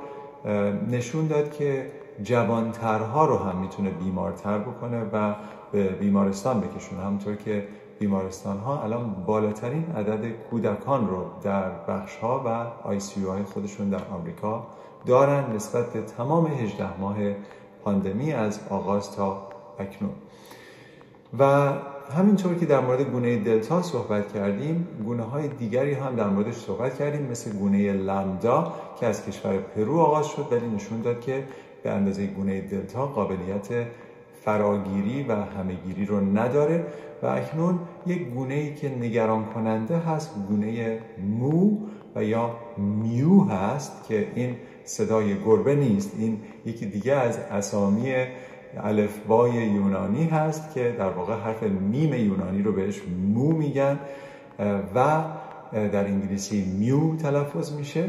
نشون 0.91 1.27
داد 1.27 1.53
که 1.57 1.87
جوانترها 2.23 3.27
رو 3.27 3.37
هم 3.37 3.57
می‌تونه 3.57 3.91
بیمارتر 3.91 4.59
بکنه 4.59 5.05
و 5.13 5.35
به 5.73 5.89
بیمارستان 5.89 6.61
بکشونه. 6.61 7.03
همونطور 7.03 7.37
که 7.37 7.69
بیمارستان 8.01 8.59
ها 8.59 8.83
الان 8.83 9.25
بالاترین 9.27 9.85
عدد 9.97 10.31
کودکان 10.51 11.09
رو 11.09 11.25
در 11.43 11.71
بخش 11.89 12.17
ها 12.17 12.43
و 12.47 12.49
ICU 12.89 13.25
های 13.25 13.43
خودشون 13.43 13.89
در 13.91 14.05
آمریکا 14.05 14.67
دارن 15.07 15.53
نسبت 15.55 15.93
به 15.93 16.01
تمام 16.03 16.47
18 16.47 17.01
ماه 17.01 17.17
پاندمی 17.85 18.33
از 18.33 18.61
آغاز 18.71 19.17
تا 19.17 19.49
اکنون. 19.79 20.11
و 21.39 21.73
همینطور 22.17 22.55
که 22.55 22.67
در 22.67 22.81
مورد 22.81 23.01
گونه 23.01 23.37
دلتا 23.37 23.83
صحبت 23.83 24.33
کردیم 24.33 24.89
گونه 25.05 25.23
های 25.23 25.49
دیگری 25.49 25.95
هم 25.95 26.17
در 26.17 26.29
موردش 26.29 26.55
صحبت 26.55 26.99
کردیم 26.99 27.23
مثل 27.31 27.53
گونه 27.53 27.93
لامدا 27.93 28.73
که 29.01 29.07
از 29.07 29.27
کشور 29.27 29.57
پرو 29.59 29.99
آغاز 29.99 30.27
شد 30.27 30.47
ولی 30.51 30.67
نشون 30.67 31.01
داد 31.01 31.21
که 31.21 31.45
به 31.83 31.91
اندازه 31.91 32.27
گونه 32.27 32.61
دلتا 32.61 33.07
قابلیت 33.07 33.69
فراگیری 34.45 35.23
و 35.23 35.33
همهگیری 35.33 36.07
رو 36.07 36.21
نداره 36.21 36.87
و 37.23 37.27
اکنون 37.27 37.79
یک 38.07 38.29
گونه 38.29 38.55
ای 38.55 38.75
که 38.75 38.89
نگران 38.89 39.45
کننده 39.45 39.99
هست 39.99 40.35
گونه 40.49 40.99
مو 41.39 41.79
و 42.17 42.25
یا 42.25 42.57
میو 42.77 43.41
هست 43.41 44.09
که 44.09 44.27
این 44.35 44.57
صدای 44.85 45.41
گربه 45.45 45.75
نیست. 45.75 46.13
این 46.19 46.41
یکی 46.67 46.87
دیگه 46.87 47.13
از 47.13 47.39
اسامی 47.39 48.15
الفبای 48.77 49.53
یونانی 49.53 50.25
هست 50.25 50.75
که 50.75 50.95
در 50.99 51.09
واقع 51.09 51.35
حرف 51.35 51.63
میم 51.63 52.15
یونانی 52.15 52.63
رو 52.63 52.73
بهش 52.73 53.01
مو 53.35 53.53
میگن 53.53 53.99
و 54.95 55.25
در 55.73 56.05
انگلیسی 56.05 56.65
میو 56.79 57.17
تلفظ 57.17 57.73
میشه 57.73 58.05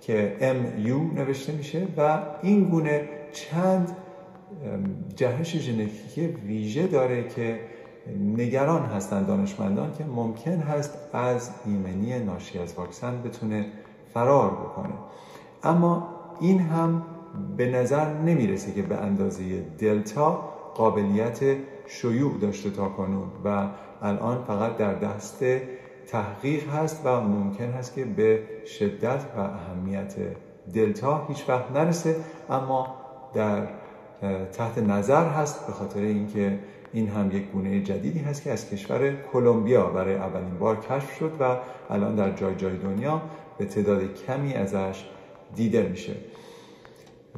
که 0.00 0.36
ام 0.40 0.86
یو 0.86 0.98
نوشته 0.98 1.52
میشه 1.52 1.86
و 1.96 2.18
این 2.42 2.64
گونه 2.64 3.08
چند 3.32 3.96
جهش 5.16 5.56
ژنتیکی 5.56 6.26
ویژه 6.26 6.86
داره 6.86 7.28
که 7.28 7.60
نگران 8.36 8.82
هستند 8.82 9.26
دانشمندان 9.26 9.92
که 9.98 10.04
ممکن 10.04 10.58
هست 10.58 10.98
از 11.12 11.50
ایمنی 11.66 12.18
ناشی 12.18 12.58
از 12.58 12.74
واکسن 12.74 13.22
بتونه 13.22 13.66
فرار 14.14 14.50
بکنه. 14.50 14.94
اما 15.62 16.08
این 16.40 16.58
هم 16.58 17.02
به 17.56 17.70
نظر 17.70 18.12
نمی‌رسه 18.12 18.72
که 18.72 18.82
به 18.82 18.96
اندازه 18.96 19.60
دلتا 19.78 20.32
قابلیت 20.74 21.40
شیوع 21.86 22.38
داشته 22.40 22.70
تا 22.70 22.88
کنون 22.88 23.28
و 23.44 23.68
الان 24.02 24.44
فقط 24.44 24.76
در 24.76 24.94
دست 24.94 25.44
تحقیق 26.06 26.68
هست 26.68 27.06
و 27.06 27.20
ممکن 27.20 27.64
هست 27.64 27.94
که 27.94 28.04
به 28.04 28.40
شدت 28.78 29.24
و 29.36 29.40
اهمیت 29.40 30.14
دلتا 30.74 31.26
هیچ 31.28 31.48
وقت 31.48 31.70
نرسه. 31.70 32.16
اما 32.50 32.94
در 33.34 33.68
تحت 34.52 34.78
نظر 34.78 35.28
هست 35.28 35.66
به 35.66 35.72
خاطر 35.72 36.00
اینکه 36.00 36.58
این 36.92 37.08
هم 37.08 37.30
یک 37.36 37.50
گونه 37.50 37.82
جدیدی 37.82 38.18
هست 38.18 38.42
که 38.42 38.52
از 38.52 38.70
کشور 38.70 39.12
کلمبیا 39.32 39.86
برای 39.86 40.14
اولین 40.14 40.58
بار 40.58 40.76
کشف 40.76 41.16
شد 41.18 41.32
و 41.40 41.56
الان 41.90 42.14
در 42.14 42.30
جای 42.30 42.54
جای 42.54 42.76
دنیا 42.76 43.22
به 43.58 43.64
تعداد 43.64 44.14
کمی 44.14 44.54
ازش 44.54 45.04
دیده 45.56 45.82
میشه. 45.82 46.12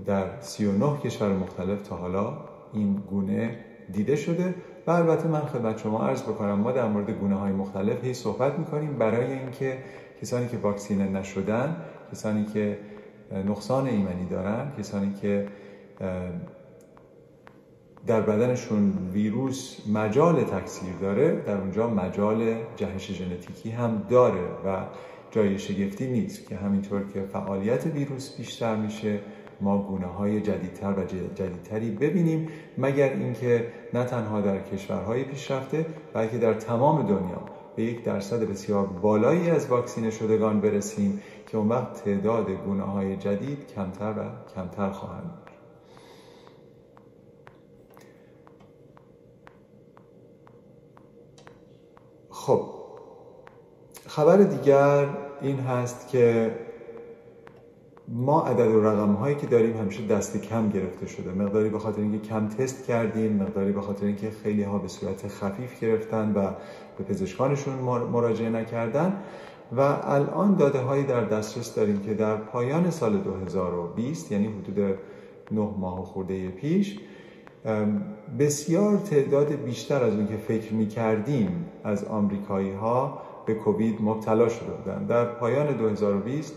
در 0.06 0.40
39 0.40 0.98
کشور 0.98 1.28
مختلف 1.28 1.82
تا 1.82 1.96
حالا 1.96 2.38
این 2.72 2.94
گونه 3.10 3.58
دیده 3.92 4.16
شده 4.16 4.54
و 4.86 4.90
البته 4.90 5.28
من 5.28 5.40
خدمت 5.40 5.78
شما 5.78 6.06
عرض 6.08 6.22
بکنم 6.22 6.52
ما 6.58 6.72
در 6.72 6.88
مورد 6.88 7.10
گونه 7.10 7.34
های 7.34 7.52
مختلف 7.52 8.04
هی 8.04 8.14
صحبت 8.14 8.58
می‌کنیم. 8.58 8.98
برای 8.98 9.32
اینکه 9.32 9.78
کسانی 10.22 10.48
که 10.48 10.56
واکسینه 10.56 11.08
نشدن 11.08 11.76
کسانی 12.12 12.44
که 12.44 12.78
نقصان 13.46 13.86
ایمنی 13.86 14.26
دارن 14.30 14.72
کسانی 14.78 15.12
که 15.22 15.48
در 18.06 18.20
بدنشون 18.20 18.92
ویروس 19.12 19.76
مجال 19.88 20.42
تکثیر 20.42 20.92
داره 21.00 21.40
در 21.46 21.56
اونجا 21.56 21.90
مجال 21.90 22.56
جهش 22.76 23.12
ژنتیکی 23.12 23.70
هم 23.70 24.02
داره 24.10 24.48
و 24.66 24.84
جای 25.30 25.58
شگفتی 25.58 26.06
نیست 26.06 26.48
که 26.48 26.56
همینطور 26.56 27.02
که 27.14 27.22
فعالیت 27.22 27.86
ویروس 27.86 28.36
بیشتر 28.36 28.76
میشه 28.76 29.20
ما 29.60 29.82
گونه 29.82 30.06
های 30.06 30.40
جدیدتر 30.40 30.92
و 30.92 31.04
جدیدتری 31.34 31.90
ببینیم 31.90 32.48
مگر 32.78 33.12
اینکه 33.12 33.66
نه 33.94 34.04
تنها 34.04 34.40
در 34.40 34.58
کشورهای 34.62 35.24
پیشرفته 35.24 35.86
بلکه 36.12 36.38
در 36.38 36.54
تمام 36.54 37.02
دنیا 37.02 37.42
به 37.76 37.82
یک 37.82 38.04
درصد 38.04 38.42
بسیار 38.42 38.86
بالایی 38.86 39.50
از 39.50 39.66
واکسینه 39.66 40.10
شدگان 40.10 40.60
برسیم 40.60 41.22
که 41.46 41.56
اون 41.56 41.68
وقت 41.68 42.04
تعداد 42.04 42.50
گونه 42.50 42.82
های 42.82 43.16
جدید 43.16 43.66
کمتر 43.74 44.10
و 44.10 44.52
کمتر 44.54 44.90
خواهند 44.90 45.22
بود 45.22 45.46
خب 52.46 52.62
خبر 54.06 54.36
دیگر 54.36 55.06
این 55.40 55.58
هست 55.58 56.08
که 56.08 56.54
ما 58.08 58.42
عدد 58.42 58.66
و 58.68 58.84
رقم 58.84 59.12
هایی 59.12 59.36
که 59.36 59.46
داریم 59.46 59.76
همیشه 59.76 60.06
دست 60.06 60.42
کم 60.42 60.68
گرفته 60.68 61.06
شده. 61.06 61.32
مقداری 61.32 61.68
به 61.68 61.78
خاطر 61.78 62.00
اینکه 62.00 62.28
کم 62.28 62.48
تست 62.48 62.86
کردیم 62.86 63.32
مقداری 63.32 63.72
به 63.72 63.80
خاطر 63.80 64.06
اینکه 64.06 64.30
خیلی 64.30 64.62
ها 64.62 64.78
به 64.78 64.88
صورت 64.88 65.28
خفیف 65.28 65.80
گرفتن 65.80 66.32
و 66.32 66.50
به 66.98 67.04
پزشکانشون 67.04 67.74
مراجعه 68.12 68.50
نکردن 68.50 69.22
و 69.76 69.80
الان 70.02 70.56
داده 70.56 70.78
هایی 70.78 71.04
در 71.04 71.24
دسترس 71.24 71.74
داریم 71.74 72.00
که 72.00 72.14
در 72.14 72.36
پایان 72.36 72.90
سال 72.90 73.18
2020 73.18 74.32
یعنی 74.32 74.46
حدود 74.46 74.98
9 75.50 75.70
ماه 75.78 76.04
خورده 76.04 76.48
پیش 76.48 76.98
بسیار 78.38 78.96
تعداد 78.96 79.52
بیشتر 79.52 80.04
از 80.04 80.14
اون 80.14 80.26
که 80.26 80.36
فکر 80.36 80.72
می 80.72 80.86
کردیم 80.86 81.66
از 81.84 82.04
آمریکایی 82.04 82.72
ها 82.72 83.22
به 83.46 83.54
کووید 83.54 84.02
مبتلا 84.02 84.48
شده 84.48 84.70
بودن. 84.70 85.04
در 85.04 85.24
پایان 85.24 85.66
2020 85.66 86.54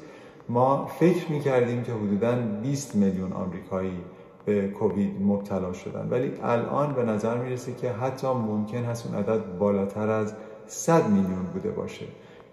ما 0.50 0.86
فکر 0.86 1.32
می 1.32 1.40
کردیم 1.40 1.84
که 1.84 1.92
حدودا 1.92 2.36
20 2.62 2.96
میلیون 2.96 3.34
آمریکایی 3.34 3.98
به 4.46 4.68
کووید 4.68 5.22
مبتلا 5.22 5.74
شدن. 5.74 6.08
ولی 6.10 6.32
الان 6.44 6.94
به 6.94 7.04
نظر 7.04 7.38
می‌رسه 7.38 7.74
که 7.74 7.92
حتی 7.92 8.28
ممکن 8.28 8.84
هست 8.84 9.08
اون 9.08 9.16
عدد 9.16 9.58
بالاتر 9.58 10.10
از 10.10 10.34
100 10.68 11.10
میلیون 11.10 11.44
بوده 11.54 11.72
باشه. 11.72 12.06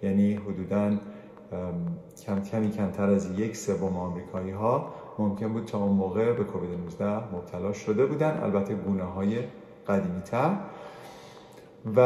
یعنی 0.03 0.35
حدودا 0.35 0.91
کم 2.27 2.41
کمی 2.41 2.71
کمتر 2.71 3.11
از 3.11 3.39
یک 3.39 3.57
سوم 3.57 3.97
آمریکایی 3.97 4.51
ها 4.51 4.93
ممکن 5.19 5.53
بود 5.53 5.65
تا 5.65 5.79
اون 5.79 5.93
موقع 5.93 6.33
به 6.33 6.45
کووید 6.45 6.71
19 6.71 7.07
مبتلا 7.07 7.73
شده 7.73 8.07
بودن. 8.07 8.41
البته 8.43 8.75
گونه 8.75 9.05
های 9.05 9.39
قدیمی 9.89 10.21
تر 10.21 10.57
و 11.97 12.01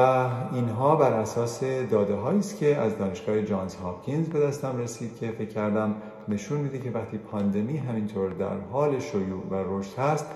اینها 0.52 0.96
بر 0.96 1.12
اساس 1.12 1.64
داده 1.90 2.14
هایی 2.14 2.38
است 2.38 2.58
که 2.58 2.76
از 2.76 2.98
دانشگاه 2.98 3.42
جانز 3.42 3.74
هاپکینز 3.74 4.28
به 4.28 4.40
دستم 4.40 4.78
رسید 4.78 5.16
که 5.16 5.30
فکر 5.30 5.48
کردم 5.48 5.94
نشون 6.28 6.60
میده 6.60 6.78
که 6.78 6.90
وقتی 6.90 7.18
پاندمی 7.18 7.76
همینطور 7.76 8.30
در 8.30 8.56
حال 8.72 8.98
شیوع 8.98 9.46
و 9.50 9.54
رشد 9.68 9.98
هست 9.98 10.26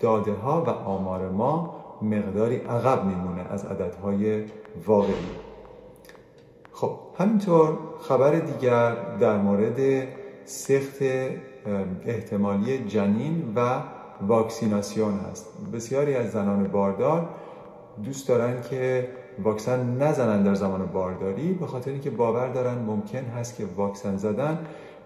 داده 0.00 0.32
ها 0.32 0.62
و 0.62 0.68
آمار 0.70 1.30
ما 1.30 1.74
مقداری 2.02 2.56
عقب 2.56 3.04
میمونه 3.04 3.42
از 3.50 3.64
عددهای 3.64 4.44
واقعی. 4.86 5.53
خب 6.74 6.98
همینطور 7.18 7.78
خبر 8.00 8.38
دیگر 8.38 8.94
در 9.20 9.36
مورد 9.36 10.08
سخت 10.44 11.02
احتمالی 12.06 12.78
جنین 12.78 13.52
و 13.56 13.80
واکسیناسیون 14.26 15.14
هست. 15.30 15.46
بسیاری 15.72 16.14
از 16.14 16.30
زنان 16.30 16.64
باردار 16.64 17.28
دوست 18.04 18.28
دارن 18.28 18.62
که 18.70 19.08
واکسن 19.42 19.96
نزنن 20.02 20.42
در 20.42 20.54
زمان 20.54 20.86
بارداری 20.86 21.52
به 21.52 21.66
خاطر 21.66 21.90
اینکه 21.90 22.10
باور 22.10 22.48
دارن 22.48 22.78
ممکن 22.78 23.24
هست 23.24 23.56
که 23.56 23.64
واکسن 23.76 24.16
زدن 24.16 24.58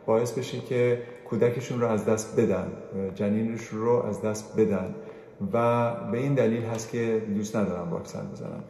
باعث 0.06 0.32
بشه 0.32 0.60
که 0.60 1.02
کودکشون 1.30 1.80
رو 1.80 1.86
از 1.86 2.04
دست 2.04 2.40
بدن 2.40 2.72
جنینش 3.14 3.64
رو 3.64 4.02
از 4.06 4.22
دست 4.22 4.60
بدن 4.60 4.94
و 5.52 5.90
به 6.12 6.18
این 6.18 6.34
دلیل 6.34 6.62
هست 6.62 6.90
که 6.90 7.22
دوست 7.34 7.56
ندارن 7.56 7.88
واکسن 7.90 8.30
بزنن. 8.32 8.62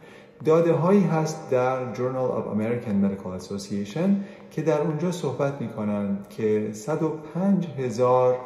داده 0.45 0.73
هایی 0.73 1.03
هست 1.03 1.49
در 1.51 1.93
Journal 1.93 2.31
of 2.37 2.57
American 2.57 3.05
Medical 3.05 3.43
Association 3.43 4.09
که 4.51 4.61
در 4.61 4.81
اونجا 4.81 5.11
صحبت 5.11 5.61
می‌کنن 5.61 6.17
که 6.29 6.69
105 6.73 7.67
هزار 7.77 8.37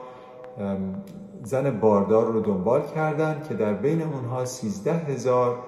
زن 1.43 1.79
باردار 1.79 2.25
رو 2.25 2.41
دنبال 2.41 2.81
کردن 2.95 3.41
که 3.49 3.53
در 3.53 3.73
بین 3.73 4.01
اونها 4.01 4.45
13 4.45 4.93
هزار 4.93 5.59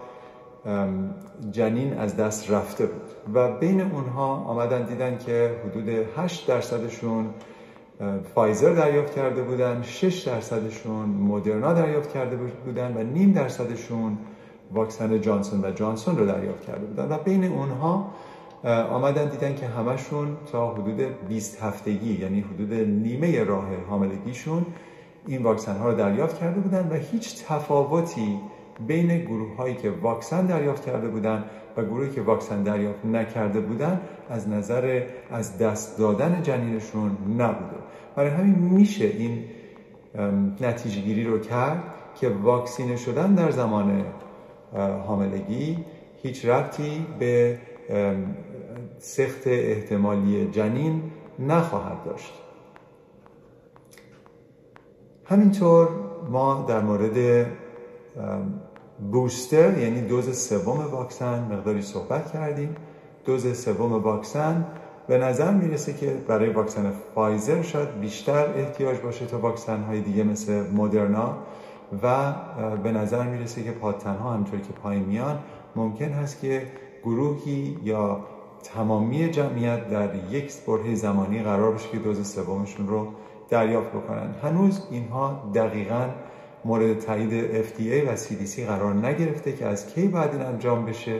جنین 1.51 1.93
از 1.93 2.17
دست 2.17 2.51
رفته 2.51 2.85
بود. 2.85 3.33
و 3.33 3.51
بین 3.51 3.81
اونها 3.81 4.35
آمدن 4.35 4.83
دیدن 4.85 5.17
که 5.17 5.55
حدود 5.65 5.89
8 6.17 6.47
درصدشون 6.47 7.25
فایزر 8.35 8.73
دریافت 8.73 9.15
کرده 9.15 9.41
بودن 9.41 9.81
6 9.81 10.21
درصدشون 10.27 11.09
مدرنا 11.09 11.73
دریافت 11.73 12.13
کرده 12.13 12.35
بودن 12.65 12.97
و 12.97 13.03
نیم 13.03 13.31
درصدشون 13.31 14.17
واکسن 14.73 15.21
جانسون 15.21 15.65
و 15.65 15.71
جانسون 15.71 16.17
رو 16.17 16.25
دریافت 16.25 16.65
کرده 16.65 16.85
بودن 16.85 17.11
و 17.11 17.17
بین 17.17 17.43
اونها 17.43 18.11
آمدن 18.91 19.29
دیدن 19.29 19.55
که 19.55 19.67
همشون 19.67 20.37
تا 20.51 20.73
حدود 20.73 21.27
20 21.27 21.63
هفتگی 21.63 22.21
یعنی 22.21 22.41
حدود 22.41 22.73
نیمه 22.73 23.43
راه 23.43 23.67
حاملگیشون 23.89 24.65
این 25.27 25.43
واکسن 25.43 25.77
ها 25.77 25.89
رو 25.89 25.97
دریافت 25.97 26.39
کرده 26.39 26.59
بودن 26.59 26.89
و 26.91 26.93
هیچ 26.93 27.45
تفاوتی 27.45 28.39
بین 28.87 29.25
گروه 29.25 29.55
هایی 29.55 29.75
که 29.75 29.91
واکسن 29.91 30.45
دریافت 30.45 30.85
کرده 30.85 31.07
بودن 31.07 31.43
و 31.77 31.83
گروهی 31.83 32.09
که 32.09 32.21
واکسن 32.21 32.63
دریافت 32.63 33.05
نکرده 33.05 33.59
بودن 33.59 34.01
از 34.29 34.49
نظر 34.49 35.03
از 35.31 35.57
دست 35.57 35.97
دادن 35.97 36.41
جنینشون 36.43 37.17
نبوده 37.37 37.75
برای 38.15 38.29
همین 38.29 38.55
میشه 38.55 39.05
این 39.05 39.43
نتیجه 40.61 41.01
گیری 41.01 41.23
رو 41.23 41.39
کرد 41.39 41.83
که 42.15 42.29
واکسینه 42.29 42.95
شدن 42.95 43.35
در 43.35 43.51
زمان 43.51 44.05
حاملگی 44.77 45.85
هیچ 46.23 46.45
ربطی 46.45 47.05
به 47.19 47.57
سخت 48.99 49.47
احتمالی 49.47 50.47
جنین 50.51 51.01
نخواهد 51.39 52.03
داشت. 52.05 52.33
همینطور 55.25 55.89
ما 56.29 56.65
در 56.67 56.79
مورد 56.79 57.47
بوستر 59.11 59.77
یعنی 59.77 60.01
دوز 60.01 60.37
سوم 60.37 60.85
واکسن 60.91 61.39
مقداری 61.51 61.81
صحبت 61.81 62.31
کردیم. 62.33 62.75
دوز 63.25 63.57
سوم 63.57 63.93
واکسن 63.93 64.65
به 65.07 65.17
نظر 65.17 65.51
می‌رسه 65.51 65.93
که 65.93 66.13
برای 66.27 66.49
واکسن 66.49 66.93
فایزر 67.15 67.61
شاید 67.61 67.99
بیشتر 67.99 68.53
احتیاج 68.55 68.97
باشه 68.97 69.25
تا 69.25 69.39
واکسن 69.39 69.83
های 69.83 70.01
دیگه 70.01 70.23
مثل 70.23 70.71
مدرنا 70.71 71.37
و 72.03 72.33
به 72.83 72.91
نظر 72.91 73.23
می‌رسه 73.23 73.63
که 73.63 73.71
پادتنها 73.71 74.33
همطور 74.33 74.59
که 74.59 74.73
پایین 74.73 75.03
میان 75.03 75.39
ممکن 75.75 76.09
هست 76.09 76.41
که 76.41 76.67
گروهی 77.03 77.77
یا 77.83 78.19
تمامی 78.63 79.29
جمعیت 79.29 79.89
در 79.89 80.09
یک 80.31 80.53
برهه 80.67 80.95
زمانی 80.95 81.43
قرار 81.43 81.71
بشه 81.71 81.89
که 81.89 81.97
دوز 81.97 82.33
سومشون 82.33 82.87
رو 82.87 83.07
دریافت 83.49 83.89
بکنن. 83.89 84.35
هنوز 84.43 84.87
اینها 84.91 85.51
دقیقا 85.55 86.09
مورد 86.65 86.99
تایید 86.99 87.63
FDA 87.63 88.09
و 88.09 88.15
CDC 88.15 88.59
قرار 88.59 88.93
نگرفته 88.93 89.51
که 89.51 89.65
از 89.65 89.93
کی 89.93 90.07
باید 90.07 90.31
این 90.31 90.41
انجام 90.41 90.85
بشه 90.85 91.19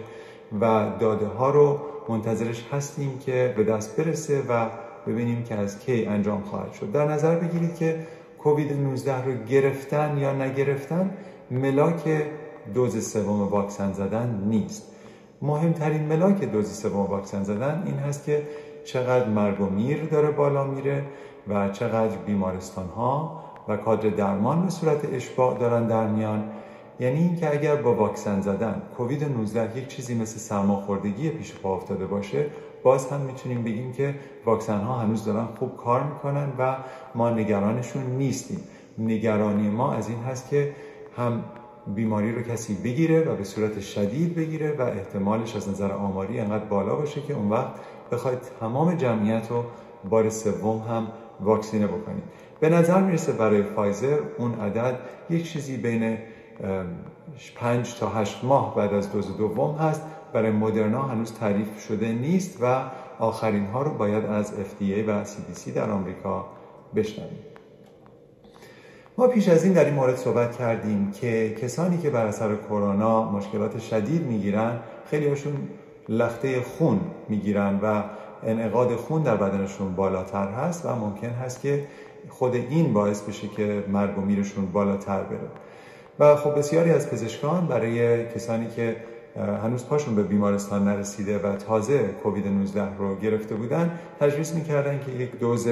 و 0.62 0.92
داده 1.00 1.26
ها 1.26 1.50
رو 1.50 1.80
منتظرش 2.10 2.66
هستیم 2.72 3.20
که 3.20 3.54
به 3.58 3.64
دست 3.64 3.98
برسه 3.98 4.42
و 4.50 4.70
ببینیم 5.08 5.44
که 5.44 5.56
از 5.56 5.80
کی 5.80 6.06
انجام 6.06 6.42
خواهد 6.42 6.74
شد. 6.74 6.92
در 6.92 7.08
نظر 7.08 7.36
بگیرید 7.36 7.76
که 7.76 8.08
کووید 8.46 8.74
19 8.74 9.26
رو 9.26 9.34
گرفتن 9.34 10.18
یا 10.18 10.34
نگرفتن 10.34 11.10
ملاک 11.52 12.04
دوز 12.74 13.12
سوم 13.12 13.48
واکسن 13.48 13.94
زدن 13.94 14.44
نیست. 14.48 14.92
مهمترین 15.42 16.02
ملاک 16.02 16.44
دوز 16.44 16.72
سوم 16.72 17.06
واکسن 17.06 17.44
زدن 17.44 17.84
این 17.86 17.96
هست 17.96 18.26
که 18.26 18.44
چقدر 18.86 19.30
مرگ 19.30 19.62
و 19.62 19.66
میر 19.66 20.04
داره 20.04 20.32
بالا 20.32 20.64
میره 20.64 21.04
و 21.48 21.70
چقدر 21.70 22.18
بیمارستان 22.18 22.88
ها 22.88 23.44
و 23.68 23.78
کادر 23.78 24.10
درمان 24.10 24.64
به 24.64 24.70
صورت 24.70 25.14
اشباع 25.14 25.58
دارن 25.58 25.88
در 25.88 26.08
میان. 26.08 26.44
یعنی 27.00 27.20
اینکه 27.20 27.54
اگر 27.54 27.76
با 27.76 27.94
واکسن 27.94 28.42
زدن 28.42 28.82
کووید 28.98 29.24
19 29.24 29.78
یک 29.78 29.88
چیزی 29.88 30.16
مثل 30.16 30.38
سرماخوردگی 30.38 31.30
پیش 31.30 31.54
پا 31.54 31.76
افتاده 31.76 32.06
باشه 32.06 32.46
باز 32.86 33.12
هم 33.12 33.22
می‌تونیم 33.22 33.64
بگیم 33.64 33.94
که 33.94 34.16
واکسن 34.46 34.80
ها 34.80 34.96
هنوز 34.96 35.26
دارن 35.26 35.46
خوب 35.60 35.78
کار 35.78 36.04
می‌کنن 36.04 36.48
و 36.60 36.76
ما 37.16 37.30
نگرانشون 37.30 38.04
نیستیم. 38.04 38.60
نگرانی 38.98 39.70
ما 39.70 39.94
از 39.94 40.10
این 40.10 40.24
هست 40.24 40.50
که 40.50 40.76
هم 41.18 41.44
بیماری 41.96 42.32
رو 42.32 42.42
کسی 42.42 42.74
بگیره 42.84 43.22
و 43.22 43.36
به 43.36 43.44
صورت 43.44 43.80
شدید 43.80 44.36
بگیره 44.36 44.76
و 44.80 44.82
احتمالش 44.82 45.56
از 45.56 45.70
نظر 45.70 45.92
آماری 45.92 46.40
انقدر 46.40 46.66
بالا 46.66 46.96
باشه 46.96 47.22
که 47.22 47.34
اون 47.34 47.50
وقت 47.50 47.72
بخواید 48.12 48.40
تمام 48.60 48.96
جمعیت 48.96 49.52
رو 49.52 49.64
بار 50.10 50.30
سوم 50.30 50.78
هم 50.80 51.08
واکسینه 51.42 51.88
بکنید. 51.88 52.24
به 52.60 52.70
نظر 52.70 53.02
می‌رسه 53.02 53.32
برای 53.32 53.64
فایزر 53.64 54.20
اون 54.38 54.60
عدد 54.60 55.00
یک 55.30 55.52
چیزی 55.52 55.78
بین 55.78 56.18
5 57.56 57.96
تا 58.00 58.10
8 58.10 58.44
ماه 58.44 58.76
بعد 58.76 58.94
از 58.94 59.12
دوز 59.12 59.38
دوم 59.38 59.76
هست. 59.76 60.02
برای 60.36 60.52
مدرنا 60.52 61.02
هنوز 61.02 61.34
تعریف 61.34 61.80
شده 61.88 62.12
نیست 62.12 62.58
و 62.62 62.82
آخرین 63.20 63.66
ها 63.66 63.82
رو 63.82 63.92
باید 63.92 64.26
از 64.26 64.52
FDA 64.52 65.08
و 65.08 65.24
CDC 65.26 65.70
در 65.76 65.90
آمریکا 65.90 66.46
بشنویم. 66.96 67.40
ما 69.18 69.28
پیش 69.28 69.50
از 69.50 69.64
این 69.64 69.74
در 69.74 69.86
این 69.86 69.94
مورد 69.94 70.16
صحبت 70.16 70.58
کردیم 70.58 71.12
که 71.12 71.56
کسانی 71.62 71.98
که 71.98 72.10
بر 72.10 72.26
اثر 72.26 72.56
کرونا 72.56 73.32
مشکلات 73.32 73.80
شدید 73.80 74.22
می‌گیرن 74.22 74.80
خیلی 75.10 75.28
هاشون 75.28 75.54
لخته 76.10 76.62
خون 76.62 77.00
می‌گیرن 77.30 77.80
و 77.84 78.04
انعقاد 78.44 78.96
خون 78.96 79.24
در 79.24 79.36
بدنشون 79.36 79.96
بالاتر 79.96 80.48
هست 80.48 80.86
و 80.86 80.96
ممکن 80.96 81.30
هست 81.30 81.62
که 81.62 81.88
خود 82.30 82.56
این 82.56 82.94
باعث 82.94 83.22
بشه 83.22 83.48
که 83.48 83.84
مرگ 83.88 84.18
و 84.18 84.22
میرشون 84.22 84.66
بالاتر 84.66 85.24
بره. 85.24 85.50
و 86.20 86.36
خب 86.36 86.58
بسیاری 86.58 86.92
از 86.92 87.10
پزشکان 87.10 87.68
برای 87.68 88.26
کسانی 88.26 88.68
که 88.68 88.96
هنوز 89.38 89.86
پاشون 89.86 90.16
به 90.16 90.24
بیمارستان 90.24 90.84
نرسیده 90.84 91.40
و 91.40 91.56
تازه 91.56 92.08
کووید 92.24 92.48
19 92.48 92.98
رو 92.98 93.16
گرفته 93.16 93.56
بودن 93.56 94.00
تجویز 94.20 94.56
می‌کردن 94.56 95.00
که 95.06 95.12
یک 95.12 95.40
دوز 95.40 95.68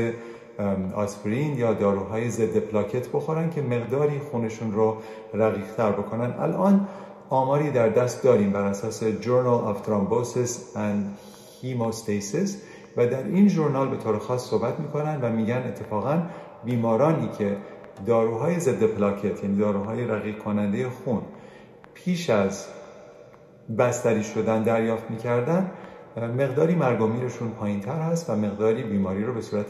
آسپرین 0.95 1.57
یا 1.57 1.73
داروهای 1.73 2.29
ضد 2.29 2.57
پلاکت 2.57 3.07
بخورن 3.07 3.49
که 3.49 3.61
مقداری 3.61 4.19
خونشون 4.19 4.71
رو 4.71 4.97
رقیقتر 5.33 5.91
بکنن. 5.91 6.33
الان 6.39 6.87
آماری 7.29 7.71
در 7.71 7.89
دست 7.89 8.23
داریم 8.23 8.51
بر 8.51 8.61
اساس 8.61 9.03
Journal 9.03 9.73
of 9.73 9.87
Thrombosis 9.87 10.75
and 10.75 11.17
Hemostasis 11.61 12.49
و 12.97 13.07
در 13.07 13.23
این 13.23 13.47
ژورنال 13.47 13.89
به 13.89 13.97
طور 13.97 14.19
خاص 14.19 14.49
صحبت 14.49 14.79
می‌کنن 14.79 15.21
و 15.21 15.29
میگن 15.29 15.63
اتفاقا 15.67 16.21
بیمارانی 16.65 17.29
که 17.37 17.57
داروهای 18.05 18.59
ضد 18.59 18.83
پلاکت 18.83 19.43
یعنی 19.43 19.57
داروهای 19.57 20.07
رقیق 20.07 20.37
کننده 20.37 20.89
خون 20.89 21.21
پیش 21.93 22.29
از 22.29 22.65
بستری 23.77 24.23
شدن 24.23 24.63
دریافت 24.63 25.11
می‌کردن 25.11 25.71
مقداری 26.17 26.75
مرگ 26.75 27.01
و 27.01 27.07
میرشون 27.07 27.49
پایین 27.49 27.79
تر 27.79 27.99
هست 27.99 28.29
و 28.29 28.35
مقداری 28.35 28.83
بیماری 28.83 29.23
رو 29.23 29.33
به 29.33 29.41
صورت 29.41 29.67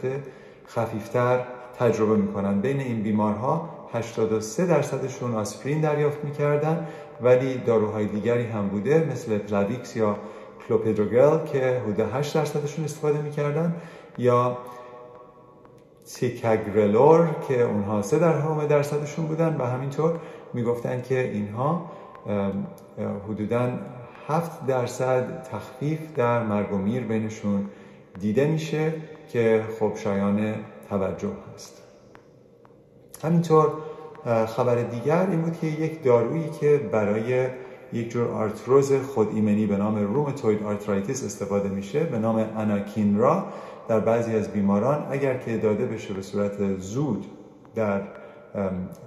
خفیفتر 0.68 1.40
تجربه 1.78 2.16
می‌کنن. 2.16 2.60
بین 2.60 2.80
این 2.80 3.02
بیمارها 3.02 3.68
83 3.92 4.66
درصدشون 4.66 5.34
آسپرین 5.34 5.80
دریافت 5.80 6.24
می‌کردن 6.24 6.86
ولی 7.22 7.58
داروهای 7.58 8.06
دیگری 8.06 8.46
هم 8.46 8.68
بوده 8.68 9.08
مثل 9.12 9.38
Plavix 9.38 9.96
یا 9.96 10.16
کلوپیدروگل 10.68 11.44
که 11.52 11.80
حدود 11.84 12.00
8 12.00 12.34
درصدشون 12.34 12.84
استفاده 12.84 13.22
می‌کردن 13.22 13.74
یا 14.18 14.58
ticagrelor 16.04 17.36
که 17.48 17.62
اونها 17.62 18.02
3 18.02 18.18
درصدشون 18.66 19.26
بودن 19.26 19.56
و 19.56 19.64
همینطور 19.64 20.18
می‌گفتن 20.54 21.02
که 21.02 21.20
اینها 21.20 21.90
حدودا 22.98 23.70
7 24.28 24.66
درصد 24.66 25.42
تخفیف 25.42 26.00
در 26.16 26.42
مرگ 26.42 26.72
و 26.72 26.76
میر 26.76 27.02
بینشون 27.02 27.66
دیده 28.20 28.46
میشه 28.46 28.92
که 29.32 29.64
خب 29.80 29.92
شایان 29.96 30.54
توجه 30.88 31.32
هست. 31.54 31.82
همینطور 33.24 33.72
خبر 34.46 34.74
دیگر 34.74 35.26
این 35.30 35.42
بود 35.42 35.58
که 35.60 35.66
یک 35.66 36.02
دارویی 36.02 36.48
که 36.60 36.80
برای 36.92 37.46
یک 37.92 38.10
جور 38.10 38.28
آرتروز 38.28 38.92
خود 38.92 39.28
ایمنی 39.34 39.66
به 39.66 39.76
نام 39.76 39.98
rheumatoid 39.98 40.62
arthritis 40.62 41.24
استفاده 41.24 41.68
میشه 41.68 42.00
به 42.00 42.18
نام 42.18 42.36
anakinra 42.56 43.44
در 43.88 44.00
بعضی 44.00 44.34
از 44.34 44.52
بیماران 44.52 45.06
اگر 45.10 45.38
که 45.38 45.56
داده 45.56 45.86
بشه 45.86 46.14
به 46.14 46.22
صورت 46.22 46.78
زود 46.78 47.26
در 47.74 48.02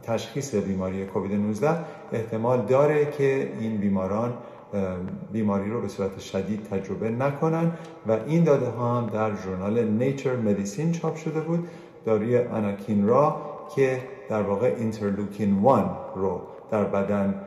تشخیص 0.04 0.56
بیماری 0.56 1.06
کووید 1.06 1.32
19 1.32 1.70
احتمال 2.12 2.62
داره 2.62 3.06
که 3.06 3.52
این 3.60 3.78
بیماران 3.78 4.34
بیماری 5.32 5.70
رو 5.70 5.82
به 5.82 5.88
صورت 5.88 6.20
شدید 6.20 6.64
تجربه 6.64 7.10
نکنن 7.10 7.72
و 8.08 8.12
این 8.28 8.44
داده 8.44 8.66
ها 8.66 9.02
هم 9.02 9.10
در 9.10 9.36
ژورنال 9.36 9.84
نیچر 9.84 10.36
مدیسین 10.36 10.92
چاپ 10.92 11.16
شده 11.16 11.40
بود 11.40 11.68
داروی 12.06 12.38
اناکین 12.38 13.08
را 13.08 13.42
که 13.76 14.00
در 14.30 14.42
واقع 14.42 14.74
اینترلوکین 14.78 15.64
1 15.64 15.64
رو 16.16 16.42
در 16.72 16.84
بدن 16.84 17.42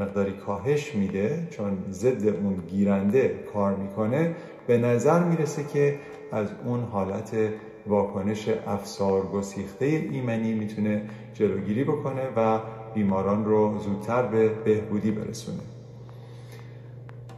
مقداری 0.00 0.32
کاهش 0.32 0.94
میده 0.94 1.48
چون 1.50 1.78
ضد 1.90 2.28
اون 2.28 2.54
گیرنده 2.54 3.44
کار 3.52 3.74
می‌کنه 3.74 4.34
به 4.66 4.78
نظر 4.78 5.24
می‌رسه 5.24 5.64
که 5.64 5.98
از 6.32 6.48
اون 6.64 6.80
حالت 6.80 7.36
واکنش 7.88 8.48
افسار 8.66 9.22
گسیخته 9.22 9.84
ایمنی 9.84 10.54
می‌تونه 10.54 11.02
جلوگیری 11.34 11.84
بکنه 11.84 12.22
و 12.36 12.58
بیماران 12.94 13.44
رو 13.44 13.78
زودتر 13.78 14.22
به 14.22 14.48
بهبودی 14.48 15.10
برسونه. 15.10 15.58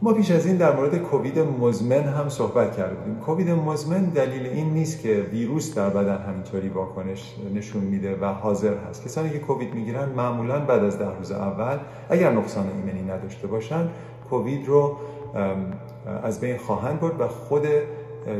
ما 0.03 0.13
پیش 0.13 0.31
از 0.31 0.45
این 0.45 0.57
در 0.57 0.75
مورد 0.75 0.97
کووید 0.97 1.39
مزمن 1.39 2.03
هم 2.03 2.29
صحبت 2.29 2.77
کردیم 2.77 3.15
کووید 3.15 3.49
مزمن 3.49 4.05
دلیل 4.05 4.45
این 4.45 4.73
نیست 4.73 5.01
که 5.01 5.27
ویروس 5.31 5.75
در 5.75 5.89
بدن 5.89 6.17
همینطوری 6.17 6.69
واکنش 6.69 7.35
نشون 7.55 7.83
میده 7.83 8.17
و 8.21 8.25
حاضر 8.25 8.73
هست. 8.89 9.05
کسانی 9.05 9.29
که 9.29 9.39
کووید 9.39 9.73
می‌گیرن 9.73 10.09
معمولا 10.09 10.59
بعد 10.59 10.83
از 10.83 10.99
ده 10.99 11.17
روز 11.17 11.31
اول 11.31 11.77
اگر 12.09 12.31
نقصان 12.31 12.65
ایمنی 12.69 13.11
نداشته 13.11 13.47
باشن 13.47 13.89
کووید 14.29 14.67
رو 14.67 14.97
از 16.23 16.39
بین 16.39 16.57
خواهند 16.57 16.99
برد 16.99 17.21
و 17.21 17.27
خود 17.27 17.65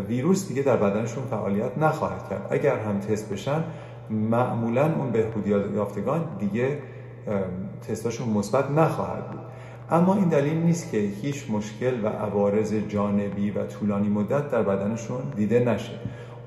ویروس 0.08 0.48
دیگه 0.48 0.62
در 0.62 0.78
بدنشون 0.78 1.24
فعالیت 1.24 1.78
نخواهد 1.78 2.30
کرد. 2.30 2.48
اگر 2.50 2.80
هم 2.80 3.00
تست 3.00 3.30
بشن 3.30 3.64
معمولا 4.10 4.96
اون 4.96 5.12
بهبودی 5.12 5.50
یافتگان 5.50 6.26
دیگه 6.40 6.78
تستاشون 7.88 8.30
مثبت 8.30 8.72
نخواهد 8.72 9.32
بود. 9.32 9.42
اما 9.92 10.16
این 10.16 10.30
دلیل 10.30 10.58
نیست 10.58 10.92
که 10.92 10.98
هیچ 10.98 11.46
مشکل 11.50 12.04
و 12.04 12.08
عوارض 12.08 12.74
جانبی 12.74 13.52
و 13.52 13.66
طولانی 13.66 14.10
مدت 14.10 14.52
در 14.52 14.64
بدنشون 14.64 15.22
دیده 15.36 15.60
نشه. 15.60 15.94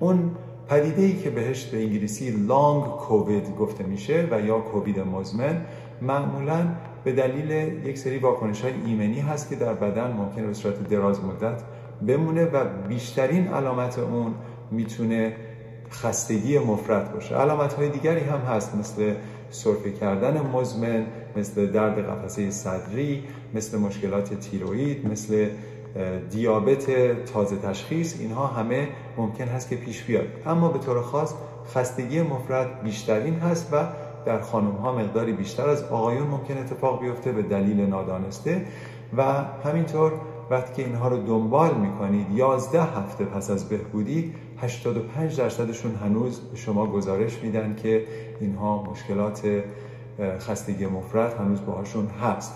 اون 0.01 0.31
پدیده 0.69 1.03
ای 1.03 1.17
که 1.17 1.31
بهش 1.31 1.65
به 1.65 1.83
انگلیسی 1.83 2.31
لانگ 2.31 2.85
کووید 2.85 3.57
گفته 3.57 3.85
میشه 3.85 4.29
و 4.31 4.41
یا 4.41 4.59
کووید 4.59 5.01
مزمن 5.01 5.61
معمولا 6.03 6.67
به 7.05 7.13
دلیل 7.13 7.51
یک 7.87 7.99
سری 7.99 8.19
واکنش 8.19 8.61
های 8.61 8.73
ایمنی 8.87 9.21
هست 9.21 9.49
که 9.49 9.57
در 9.57 9.75
بدن 9.75 10.13
ممکنه 10.13 10.47
به 10.47 10.55
صورت 10.55 10.89
دراز 10.89 11.25
مدت 11.25 11.63
بمونه 12.07 12.45
و 12.45 12.65
بیشترین 12.89 13.49
علامت 13.49 13.99
اون 13.99 14.35
می‌تونه 14.71 15.37
خستگی 15.91 16.59
مفرد 16.59 17.13
باشه. 17.13 17.37
علامت 17.37 17.73
های 17.73 17.89
دیگری 17.89 18.21
هم 18.21 18.39
هست 18.39 18.75
مثل 18.75 19.15
سرفه 19.51 19.93
کردن 19.93 20.41
مزمن 20.41 21.07
مثل 21.37 21.67
درد 21.67 21.99
قفسه 21.99 22.51
صدری 22.51 23.25
مثل 23.55 23.79
مشکلات 23.79 24.35
تیروید 24.35 25.09
مثل 25.09 25.49
دیابت 26.31 26.87
تازه 27.25 27.57
تشخیص. 27.57 28.21
اینها 28.21 28.47
همه 28.47 28.89
ممکن 29.17 29.45
هست 29.45 29.69
که 29.69 29.77
پیش 29.77 30.03
بیاد. 30.03 30.27
اما 30.47 30.69
به 30.69 30.79
طور 30.79 31.03
خاص 31.03 31.35
خستگی 31.75 32.23
مفرد 32.23 32.83
بیشترین 32.83 33.35
هست 33.35 33.73
و 33.73 33.77
در 34.27 34.41
خانم 34.41 34.71
ها 34.71 34.93
مقداری 34.93 35.33
بیشتر 35.33 35.69
از 35.69 35.83
آقایون 35.83 36.27
ممکن 36.27 36.59
اتفاق 36.59 37.01
بیفته 37.01 37.33
به 37.33 37.43
دلیل 37.43 37.81
نادانسته. 37.81 38.67
و 39.17 39.23
همینطور 39.65 40.13
وقتی 40.55 40.83
که 40.83 40.89
اینها 40.89 41.09
رو 41.09 41.17
دنبال 41.17 41.75
می‌کنید 41.75 42.27
11 42.35 42.83
هفته 42.83 43.25
پس 43.25 43.51
از 43.51 43.69
بهبودی 43.69 44.35
85 44.59 45.37
درصدشون 45.39 45.95
هنوز 45.95 46.41
به 46.41 46.57
شما 46.57 46.87
گزارش 46.87 47.43
میدن 47.43 47.77
که 47.83 48.05
اینها 48.41 48.83
مشکلات 48.83 49.43
خستگی 50.39 50.87
مفرد 50.87 51.35
هنوز 51.35 51.61
باهاشون 51.67 52.07
هست. 52.07 52.53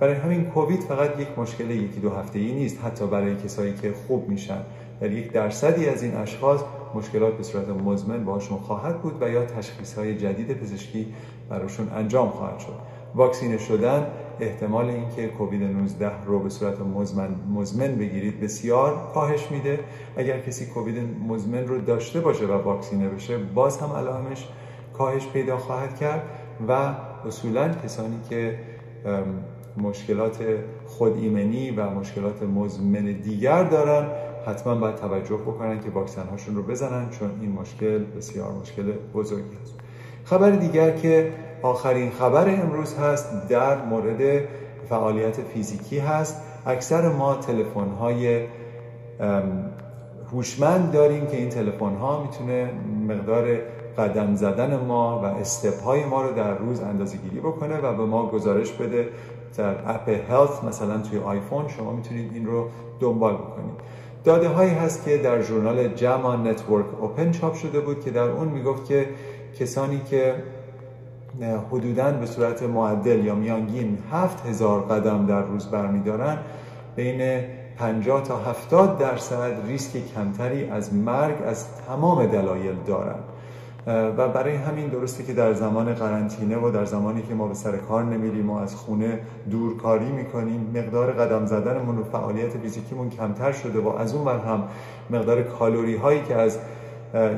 برای 0.00 0.14
همین 0.14 0.44
کووید 0.44 0.80
فقط 0.80 1.20
یک 1.20 1.38
مشکل 1.38 1.70
یکی 1.70 2.00
دو 2.00 2.10
هفته 2.10 2.38
ای 2.38 2.52
نیست 2.52 2.84
حتی 2.84 3.06
برای 3.06 3.36
کسایی 3.36 3.74
که 3.74 3.92
خوب 4.06 4.28
میشن. 4.28 4.60
در 5.00 5.12
یک 5.12 5.32
درصدی 5.32 5.88
از 5.88 6.02
این 6.02 6.16
اشخاص 6.16 6.60
مشکلات 6.94 7.36
به 7.36 7.42
صورت 7.42 7.68
مزمن 7.68 8.24
باشون 8.24 8.58
خواهد 8.58 9.02
بود 9.02 9.22
و 9.22 9.28
یا 9.28 9.44
تشخیص 9.44 9.94
های 9.94 10.16
جدید 10.16 10.52
پزشکی 10.52 11.06
براشون 11.48 11.88
انجام 11.88 12.30
خواهد 12.30 12.58
شد. 12.58 12.74
واکسینه 13.14 13.58
شدن 13.58 14.06
احتمال 14.40 14.90
اینکه 14.90 15.28
کووید 15.28 15.62
19 15.62 16.24
رو 16.24 16.38
به 16.38 16.48
صورت 16.48 16.80
مزمن, 16.80 17.28
مزمن 17.54 17.94
بگیرید 17.94 18.40
بسیار 18.40 19.10
کاهش 19.14 19.50
میده. 19.50 19.80
اگر 20.16 20.40
کسی 20.40 20.66
کووید 20.66 20.98
مزمن 21.28 21.66
رو 21.66 21.80
داشته 21.80 22.20
باشه 22.20 22.46
و 22.46 22.52
واکسینه 22.52 23.08
بشه 23.08 23.38
باز 23.38 23.78
هم 23.78 23.92
علائمش 23.92 24.48
کاهش 24.92 25.26
پیدا 25.26 25.56
خواهد 25.56 25.96
کرد 25.96 26.22
و 26.68 26.72
اصولا 27.26 27.68
کسانی 27.68 28.20
که 28.30 28.58
مشکلات 29.76 30.38
خود 30.86 31.16
ایمنی 31.16 31.70
و 31.70 31.90
مشکلات 31.90 32.42
مزمن 32.42 33.04
دیگر 33.04 33.64
دارن 33.64 34.06
حتما 34.46 34.74
باید 34.74 34.94
توجه 34.94 35.36
بکنن 35.36 35.80
که 35.80 35.90
واکسن 35.90 36.26
هاشون 36.26 36.56
رو 36.56 36.62
بزنن 36.62 37.10
چون 37.10 37.30
این 37.40 37.52
مشکل 37.52 37.98
بسیار 37.98 38.52
مشکل 38.52 38.92
بزرگی 39.14 39.56
هست 39.62 39.74
خبر 40.24 40.50
دیگر 40.50 40.90
که 40.90 41.32
آخرین 41.62 42.10
خبر 42.10 42.48
امروز 42.48 42.98
هست 42.98 43.48
در 43.48 43.84
مورد 43.84 44.44
فعالیت 44.88 45.36
فیزیکی 45.40 45.98
هست. 45.98 46.42
اکثر 46.66 47.08
ما 47.08 47.34
تلفن 47.34 47.88
های 48.00 48.46
هوشمند 50.32 50.92
داریم 50.92 51.26
که 51.26 51.36
این 51.36 51.48
تلفن 51.48 51.94
ها 51.96 52.22
می‌تونه 52.22 52.70
مقدار 53.08 53.58
قدم 53.98 54.34
زدن 54.34 54.76
ما 54.76 55.20
و 55.22 55.24
استپ 55.24 55.82
های 55.82 56.04
ما 56.04 56.22
رو 56.22 56.34
در 56.34 56.58
روز 56.58 56.80
اندازه 56.80 57.16
گیری 57.16 57.40
بکنه 57.40 57.76
و 57.76 57.96
به 57.96 58.04
ما 58.04 58.26
گزارش 58.26 58.72
بده 58.72 59.08
در 59.56 59.74
app 59.86 60.08
Health 60.08 60.64
مثلا 60.64 60.98
توی 60.98 61.18
آیفون. 61.18 61.68
شما 61.68 61.92
می‌تونید 61.92 62.32
این 62.34 62.46
رو 62.46 62.68
دنبال 63.00 63.34
بکنید. 63.34 63.74
داده 64.24 64.48
هایی 64.48 64.70
هست 64.70 65.04
که 65.04 65.18
در 65.18 65.42
ژورنال 65.42 65.88
JAMA 65.88 66.36
Network 66.36 66.86
Open 67.00 67.30
چاپ 67.30 67.54
شده 67.54 67.80
بود 67.80 68.04
که 68.04 68.10
در 68.10 68.28
اون 68.28 68.48
می‌گفت 68.48 68.84
که 68.86 69.08
کسانی 69.60 70.00
که 70.10 70.34
حدودا 71.42 72.12
به 72.12 72.26
صورت 72.26 72.62
معدل 72.62 73.24
یا 73.24 73.34
میانگین 73.34 73.98
هفت 74.12 74.46
هزار 74.46 74.80
قدم 74.80 75.26
در 75.26 75.42
روز 75.42 75.66
برمیدارن. 75.66 76.38
بین 76.96 77.40
50 77.78 78.22
تا 78.22 78.36
70 78.36 78.98
درصد 78.98 79.52
ریسک 79.66 80.14
کمتری 80.14 80.70
از 80.70 80.94
مرگ 80.94 81.34
از 81.46 81.66
تمام 81.86 82.26
دلایل 82.26 82.74
دارند 82.86 83.24
و 83.86 84.28
برای 84.28 84.56
همین 84.56 84.88
درسته 84.88 85.24
که 85.24 85.32
در 85.32 85.52
زمان 85.52 85.94
قرنطینه 85.94 86.56
و 86.56 86.70
در 86.70 86.84
زمانی 86.84 87.22
که 87.22 87.34
ما 87.34 87.46
به 87.48 87.54
سر 87.54 87.76
کار 87.76 88.04
نمیریم 88.04 88.50
و 88.50 88.56
از 88.56 88.74
خونه 88.74 89.18
دورکاری 89.50 90.12
می‌کنیم 90.12 90.70
مقدار 90.74 91.12
قدم 91.12 91.46
زدنمون 91.46 91.98
و 91.98 92.04
فعالیت 92.04 92.50
فیزیکیمون 92.50 93.10
کمتر 93.10 93.52
شده 93.52 93.80
و 93.80 93.88
از 93.88 94.14
اون 94.14 94.24
بر 94.24 94.38
هم 94.38 94.64
مقدار 95.10 95.42
کالوری 95.42 95.96
هایی 95.96 96.22
که 96.22 96.34
از 96.34 96.58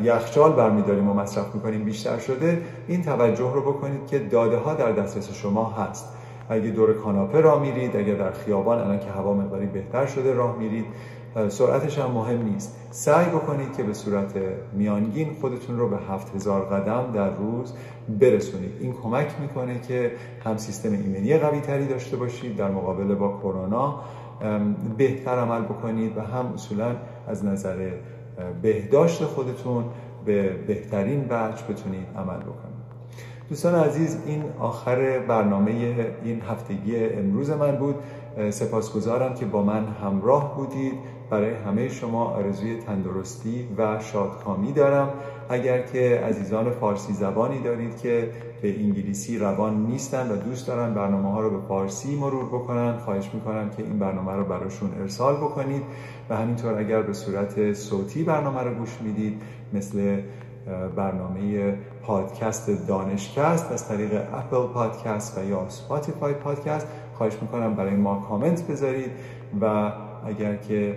یخچال 0.02 0.52
برمیداریم 0.52 1.08
و 1.10 1.14
مصرف 1.14 1.54
می‌کنیم 1.54 1.84
بیشتر 1.84 2.18
شده 2.18 2.62
این 2.88 3.02
توجه 3.02 3.52
رو 3.54 3.72
بکنید 3.72 4.06
که 4.06 4.18
داده 4.18 4.56
ها 4.56 4.74
در 4.74 4.92
دسترس 4.92 5.32
شما 5.32 5.64
هست. 5.64 6.16
اگه 6.48 6.70
دور 6.70 6.92
کاناپه 6.92 7.40
راه 7.40 7.62
میرید 7.62 7.96
اگر 7.96 8.14
در 8.14 8.30
خیابان 8.30 8.78
الان 8.78 8.98
که 8.98 9.10
هوا 9.10 9.34
مقداری 9.34 9.66
بهتر 9.66 10.06
شده 10.06 10.34
راه 10.34 10.56
میرید. 10.58 10.84
سرعتش 11.48 11.98
هم 11.98 12.10
مهم 12.10 12.42
نیست. 12.42 12.76
سعی 12.90 13.26
بکنید 13.26 13.76
که 13.76 13.82
به 13.82 13.92
صورت 13.92 14.34
میانگین 14.72 15.36
خودتون 15.40 15.78
رو 15.78 15.88
به 15.88 15.96
7000 15.96 16.60
قدم 16.60 17.12
در 17.14 17.30
روز 17.30 17.72
برسونید. 18.20 18.72
این 18.80 18.94
کمک 19.02 19.26
می‌کنه 19.40 19.80
که 19.88 20.12
هم 20.44 20.56
سیستم 20.56 20.92
ایمنی 20.92 21.38
قوی 21.38 21.60
تری 21.60 21.86
داشته 21.86 22.16
باشید 22.16 22.56
در 22.56 22.70
مقابل 22.70 23.14
با 23.14 23.38
کرونا 23.42 24.00
بهتر 24.96 25.38
عمل 25.38 25.62
بکنید 25.62 26.16
و 26.16 26.20
هم 26.20 26.52
اصولا 26.54 26.96
از 27.28 27.44
نظر 27.44 27.90
بهداشت 28.62 29.24
خودتون 29.24 29.84
به 30.24 30.48
بهترین 30.66 31.24
وجه 31.30 31.64
بتونید 31.68 32.06
عمل 32.16 32.36
بکنید. 32.36 32.80
دوستان 33.48 33.74
عزیز 33.74 34.18
این 34.26 34.44
آخر 34.60 35.18
برنامه 35.18 35.70
این 36.24 36.42
هفتگی 36.50 37.06
امروز 37.06 37.50
من 37.50 37.76
بود. 37.76 37.94
سپاسگزارم 38.50 39.34
که 39.34 39.46
با 39.46 39.62
من 39.62 39.86
همراه 39.86 40.56
بودید. 40.56 40.94
برای 41.30 41.54
همه 41.54 41.88
شما 41.88 42.24
آرزوی 42.24 42.76
تندرستی 42.76 43.68
و 43.78 43.98
شادکامی 44.00 44.72
دارم. 44.72 45.08
اگر 45.48 45.82
که 45.82 46.20
عزیزان 46.28 46.70
فارسی 46.70 47.12
زبانی 47.12 47.60
دارید 47.60 48.00
که 48.00 48.30
به 48.62 48.80
انگلیسی 48.80 49.38
روان 49.38 49.86
نیستن 49.86 50.30
و 50.30 50.36
دوست 50.36 50.66
دارن 50.66 50.94
برنامه 50.94 51.32
ها 51.32 51.40
رو 51.40 51.50
به 51.50 51.66
فارسی 51.68 52.16
مرور 52.16 52.44
بکنن. 52.44 52.98
خواهش 52.98 53.30
می‌کنم 53.34 53.70
که 53.70 53.82
این 53.82 53.98
برنامه 53.98 54.32
رو 54.32 54.44
براشون 54.44 54.90
ارسال 55.00 55.36
بکنید 55.36 55.82
و 56.30 56.36
همینطور 56.36 56.78
اگر 56.78 57.02
به 57.02 57.12
صورت 57.12 57.72
صوتی 57.72 58.24
برنامه 58.24 58.60
رو 58.60 58.74
گوش 58.74 58.98
می‌دید 59.02 59.42
مثل 59.72 60.22
برنامه 60.96 61.74
پادکست 62.02 62.86
دانشکست 62.86 63.72
از 63.72 63.88
طریق 63.88 64.14
Apple 64.14 64.66
Podcast 64.66 65.38
و 65.38 65.44
یا 65.44 65.68
Spotify 65.68 66.34
Podcast 66.34 66.86
خواهش 67.14 67.38
می‌کنم 67.42 67.74
برای 67.74 67.96
ما 67.96 68.20
کامنت 68.28 68.66
بذارید 68.66 69.10
و 69.60 69.92
اگر 70.26 70.56
که 70.56 70.96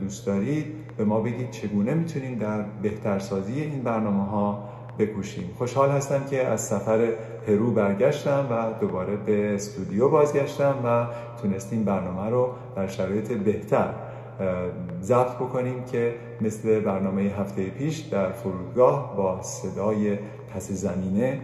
دوست 0.00 0.26
دارید 0.26 0.66
به 0.96 1.04
ما 1.04 1.20
بگید 1.20 1.50
چگونه 1.50 1.94
می‌تونیم 1.94 2.38
در 2.38 2.62
بهترسازی 2.82 3.60
این 3.60 3.82
برنامه 3.82 4.24
ها 4.24 4.68
بکوشیم. 4.98 5.54
خوشحال 5.58 5.90
هستم 5.90 6.24
که 6.30 6.46
از 6.46 6.60
سفر 6.60 7.08
پرو 7.46 7.70
برگشتم 7.70 8.46
و 8.50 8.80
دوباره 8.80 9.16
به 9.16 9.54
استودیو 9.54 10.08
بازگشتم 10.08 10.74
و 10.84 11.06
تونستیم 11.42 11.84
برنامه 11.84 12.30
رو 12.30 12.48
در 12.76 12.86
شرایط 12.86 13.32
بهتر 13.32 13.94
ضبط 15.02 15.34
بکنیم 15.34 15.84
که 15.84 16.14
مثل 16.40 16.80
برنامه 16.80 17.22
هفته 17.22 17.70
پیش 17.70 17.98
در 17.98 18.32
فرودگاه 18.32 19.16
با 19.16 19.42
صدای 19.42 20.18
پس 20.54 20.70
زمینه 20.70 21.40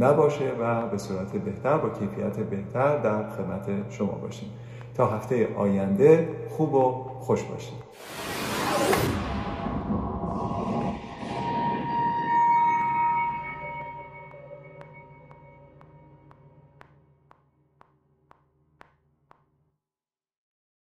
نباشه 0.00 0.52
و 0.60 0.86
به 0.88 0.98
صورت 0.98 1.32
بهتر 1.32 1.76
با 1.76 1.88
کیفیت 1.88 2.36
بهتر 2.36 2.98
در 2.98 3.30
خدمت 3.30 3.90
شما 3.90 4.12
باشیم. 4.12 4.48
تا 4.94 5.06
هفته 5.06 5.48
آینده 5.56 6.28
خوب 6.48 6.74
و 6.74 7.04
خوش 7.20 7.42
باشید. 7.42 7.89